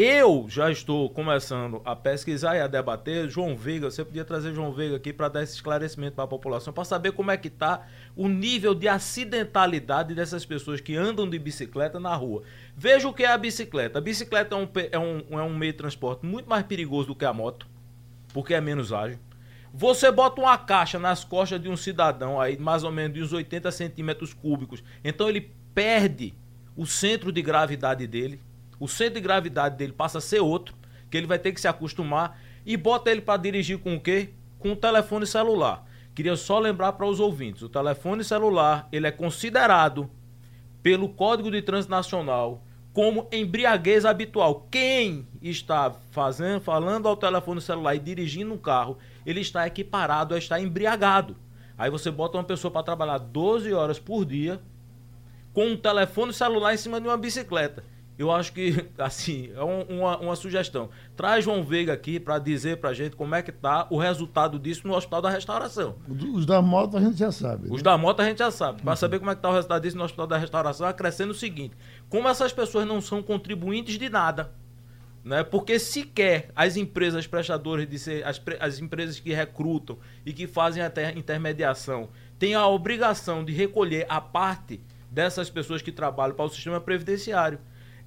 [0.00, 3.28] eu já estou começando a pesquisar e a debater.
[3.28, 6.72] João Veiga, você podia trazer João Veiga aqui para dar esse esclarecimento para a população,
[6.72, 7.84] para saber como é que está
[8.14, 12.44] o nível de acidentalidade dessas pessoas que andam de bicicleta na rua.
[12.76, 13.98] Veja o que é a bicicleta.
[13.98, 17.16] A bicicleta é um, é um, é um meio de transporte muito mais perigoso do
[17.16, 17.66] que a moto,
[18.32, 19.18] porque é menos ágil.
[19.78, 23.32] Você bota uma caixa nas costas de um cidadão aí, mais ou menos de uns
[23.32, 26.34] 80 centímetros cúbicos, então ele perde
[26.76, 28.40] o centro de gravidade dele
[28.80, 30.74] o centro de gravidade dele passa a ser outro,
[31.10, 34.30] que ele vai ter que se acostumar e bota ele para dirigir com o quê?
[34.58, 35.84] Com o telefone celular.
[36.14, 40.10] Queria só lembrar para os ouvintes, o telefone celular, ele é considerado
[40.82, 42.62] pelo Código de Trânsito Nacional
[42.92, 44.66] como embriaguez habitual.
[44.70, 48.98] Quem está fazendo, falando ao telefone celular e dirigindo um carro,
[49.28, 51.36] ele está equiparado a estar embriagado.
[51.76, 54.60] Aí você bota uma pessoa para trabalhar 12 horas por dia
[55.52, 57.84] com um telefone celular em cima de uma bicicleta
[58.18, 60.90] eu acho que, assim, é um, uma, uma sugestão.
[61.16, 64.58] Traz João Veiga aqui para dizer para a gente como é que está o resultado
[64.58, 65.94] disso no Hospital da Restauração.
[66.34, 67.68] Os da moto a gente já sabe.
[67.68, 67.74] Né?
[67.74, 68.82] Os da moto a gente já sabe.
[68.82, 68.96] Para uhum.
[68.96, 71.76] saber como é que está o resultado disso no Hospital da Restauração, acrescendo o seguinte:
[72.08, 74.52] como essas pessoas não são contribuintes de nada,
[75.24, 75.42] né?
[75.42, 80.82] porque sequer as empresas prestadoras de ser, as, as empresas que recrutam e que fazem
[80.82, 82.08] a intermediação
[82.38, 87.58] têm a obrigação de recolher a parte dessas pessoas que trabalham para o sistema previdenciário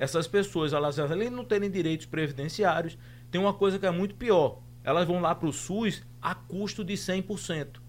[0.02, 2.98] essas pessoas, elas além de não terem direitos previdenciários,
[3.30, 4.58] tem uma coisa que é muito pior.
[4.84, 7.80] Elas vão lá para o SUS a custo de 100%.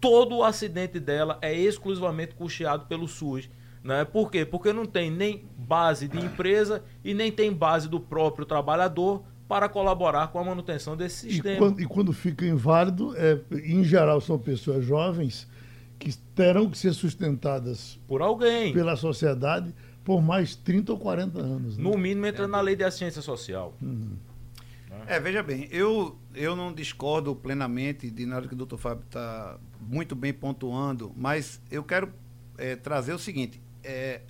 [0.00, 3.48] Todo o acidente dela é exclusivamente custeado pelo SUS.
[3.88, 4.04] Né?
[4.04, 4.44] Por quê?
[4.44, 9.66] Porque não tem nem base de empresa e nem tem base do próprio trabalhador para
[9.66, 11.54] colaborar com a manutenção desse sistema.
[11.54, 15.48] E quando, e quando fica inválido, é, em geral são pessoas jovens
[15.98, 19.74] que terão que ser sustentadas por alguém, pela sociedade
[20.04, 21.78] por mais 30 ou 40 anos.
[21.78, 21.82] Né?
[21.82, 22.46] No mínimo entra é.
[22.46, 23.74] na lei da ciência social.
[23.80, 24.18] Uhum.
[25.06, 29.58] É, veja bem, eu, eu não discordo plenamente de nada que o doutor Fábio está
[29.80, 32.12] muito bem pontuando, mas eu quero
[32.58, 34.20] é, trazer o seguinte: é,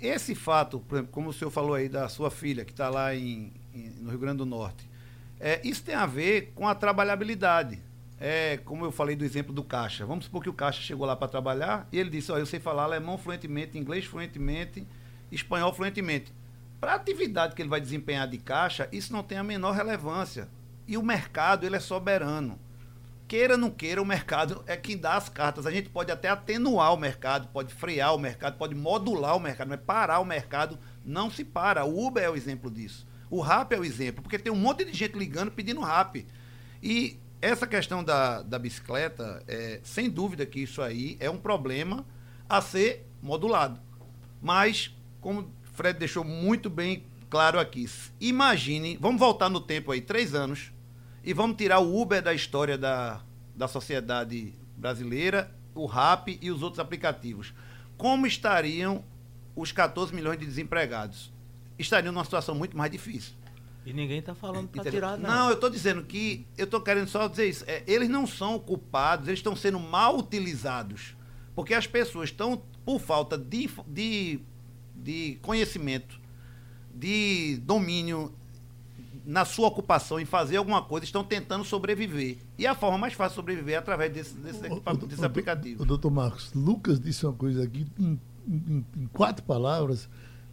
[0.00, 3.14] esse fato, por exemplo, como o senhor falou aí da sua filha, que está lá
[3.14, 4.88] em, em, no Rio Grande do Norte,
[5.38, 7.80] é, isso tem a ver com a trabalhabilidade.
[8.18, 10.04] É, como eu falei do exemplo do Caixa.
[10.04, 12.60] Vamos supor que o Caixa chegou lá para trabalhar e ele disse: Ó, eu sei
[12.60, 14.86] falar alemão fluentemente, inglês fluentemente
[15.30, 16.32] espanhol fluentemente.
[16.80, 20.48] Para a atividade que ele vai desempenhar de caixa, isso não tem a menor relevância.
[20.86, 22.58] E o mercado, ele é soberano.
[23.30, 25.64] Queira ou não queira, o mercado é quem dá as cartas.
[25.64, 29.68] A gente pode até atenuar o mercado, pode frear o mercado, pode modular o mercado,
[29.68, 31.84] mas parar o mercado não se para.
[31.84, 33.06] O Uber é o exemplo disso.
[33.30, 36.26] O RAP é o exemplo, porque tem um monte de gente ligando pedindo RAP.
[36.82, 42.04] E essa questão da, da bicicleta, é, sem dúvida que isso aí é um problema
[42.48, 43.80] a ser modulado.
[44.42, 47.88] Mas, como o Fred deixou muito bem claro aqui,
[48.20, 50.72] imagine, vamos voltar no tempo aí, três anos,
[51.22, 53.20] e vamos tirar o Uber da história da,
[53.54, 57.52] da sociedade brasileira, o RAP e os outros aplicativos.
[57.96, 59.04] Como estariam
[59.54, 61.32] os 14 milhões de desempregados?
[61.78, 63.34] Estariam numa situação muito mais difícil.
[63.84, 65.30] E ninguém está falando para tirar, não.
[65.30, 68.58] Não, eu estou dizendo que, eu estou querendo só dizer isso, é, eles não são
[68.58, 71.16] culpados, eles estão sendo mal utilizados.
[71.54, 74.40] Porque as pessoas estão, por falta de, de,
[74.94, 76.20] de conhecimento,
[76.94, 78.34] de domínio
[79.30, 82.38] na sua ocupação em fazer alguma coisa, estão tentando sobreviver.
[82.58, 85.84] E a forma mais fácil de sobreviver é através desse, desse, o, desse o, aplicativo.
[85.84, 90.08] O, doutor Marcos, Lucas disse uma coisa aqui em, em, em quatro palavras,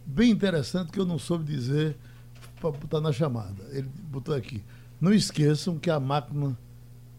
[0.06, 1.96] bem interessante, que eu não soube dizer
[2.60, 3.64] para botar na chamada.
[3.72, 4.62] Ele botou aqui.
[5.00, 6.56] Não esqueçam que a máquina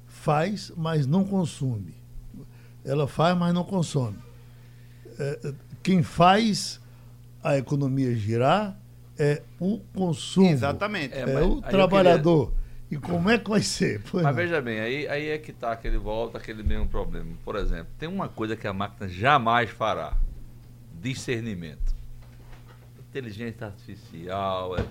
[0.08, 1.94] faz, mas não consome.
[2.86, 4.18] Ela faz, mas não consome.
[5.20, 5.54] É, é
[5.84, 6.80] quem faz
[7.44, 8.80] a economia girar
[9.20, 10.48] é o consumo.
[10.48, 11.14] Exatamente.
[11.14, 12.48] É, é o trabalhador.
[12.48, 12.60] Queria...
[12.92, 14.02] E como é que vai ser?
[14.10, 14.42] Pois mas não.
[14.42, 17.36] veja bem, aí, aí é que está aquele volta, aquele mesmo problema.
[17.44, 20.18] Por exemplo, tem uma coisa que a máquina jamais fará:
[21.00, 21.94] discernimento.
[23.10, 24.86] Inteligência artificial, é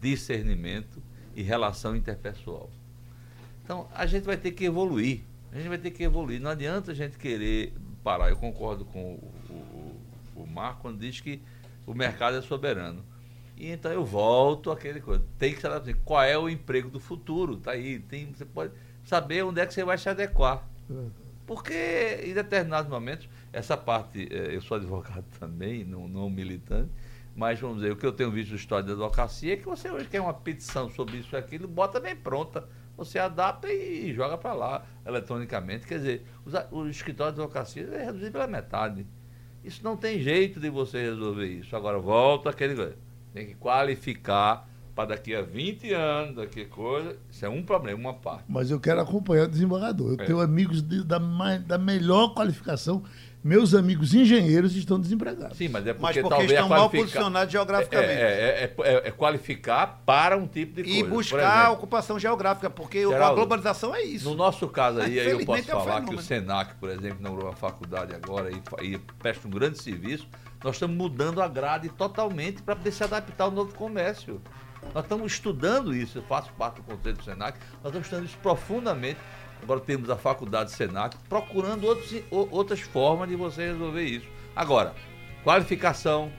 [0.00, 1.02] discernimento
[1.36, 2.70] e relação interpessoal.
[3.62, 5.22] Então, a gente vai ter que evoluir.
[5.52, 6.40] A gente vai ter que evoluir.
[6.40, 7.72] Não adianta a gente querer
[8.02, 8.30] parar.
[8.30, 9.32] Eu concordo com o,
[10.36, 11.40] o, o Marco quando diz que
[11.86, 13.04] o mercado é soberano.
[13.56, 15.24] E então eu volto àquele coisa.
[15.38, 17.56] Tem que saber qual é o emprego do futuro.
[17.56, 17.98] Tá aí.
[17.98, 18.72] Tem, você pode
[19.04, 20.66] saber onde é que você vai se adequar.
[21.46, 26.90] Porque em determinados momentos, essa parte, eh, eu sou advogado também, não, não militante,
[27.36, 29.90] mas vamos dizer, o que eu tenho visto na história da advocacia é que você
[29.90, 32.66] hoje quer uma petição sobre isso e aquilo, bota bem pronta.
[32.96, 35.84] Você adapta e joga para lá eletronicamente.
[35.84, 36.26] Quer dizer,
[36.70, 39.04] o escritório de advocacia é reduzido pela metade.
[39.64, 41.74] Isso não tem jeito de você resolver isso.
[41.74, 42.94] Agora, volta aquele.
[43.34, 47.16] Tem que qualificar para daqui a 20 anos, daqui a coisa.
[47.28, 48.44] Isso é um problema, uma parte.
[48.48, 50.12] Mas eu quero acompanhar o desembargador.
[50.12, 50.24] Eu é.
[50.24, 53.02] tenho amigos de, da, da melhor qualificação
[53.44, 55.58] meus amigos engenheiros estão desempregados.
[55.58, 58.10] Sim, mas é porque, mas porque talvez estão mal posicionados geograficamente.
[58.10, 60.98] É, é, é, é, qualificar para um tipo de coisa.
[60.98, 64.30] E buscar ocupação geográfica, porque Geraldo, a globalização é isso.
[64.30, 67.56] No nosso caso aí, aí eu posso falar que o Senac, por exemplo, inaugurou uma
[67.56, 70.26] faculdade agora e, e presta um grande serviço.
[70.64, 74.40] Nós estamos mudando a grade totalmente para poder se adaptar ao novo comércio.
[74.92, 78.38] Nós estamos estudando isso, eu faço parte do conselho do Senac, nós estamos estudando isso
[78.38, 79.20] profundamente
[79.64, 84.26] Agora temos a faculdade Senac procurando outros, outras formas de você resolver isso.
[84.54, 84.94] Agora,
[85.42, 86.30] qualificação,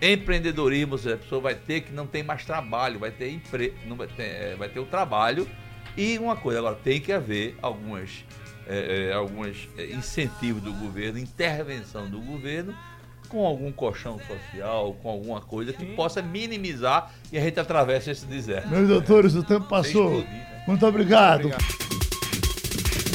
[0.00, 3.74] empreendedorismo, a pessoa vai ter que não tem mais trabalho, vai ter empre...
[3.86, 5.48] não vai ter, é, vai ter o trabalho
[5.96, 8.24] e uma coisa, agora tem que haver algumas
[8.66, 12.76] é, é, alguns é, incentivos do governo, intervenção do governo
[13.30, 18.26] com algum colchão social, com alguma coisa que possa minimizar e a gente atravessa esse
[18.26, 18.68] deserto.
[18.68, 20.18] Meus doutores, o tempo passou.
[20.18, 20.64] Explodir, né?
[20.66, 21.46] Muito obrigado.
[21.46, 21.90] obrigado.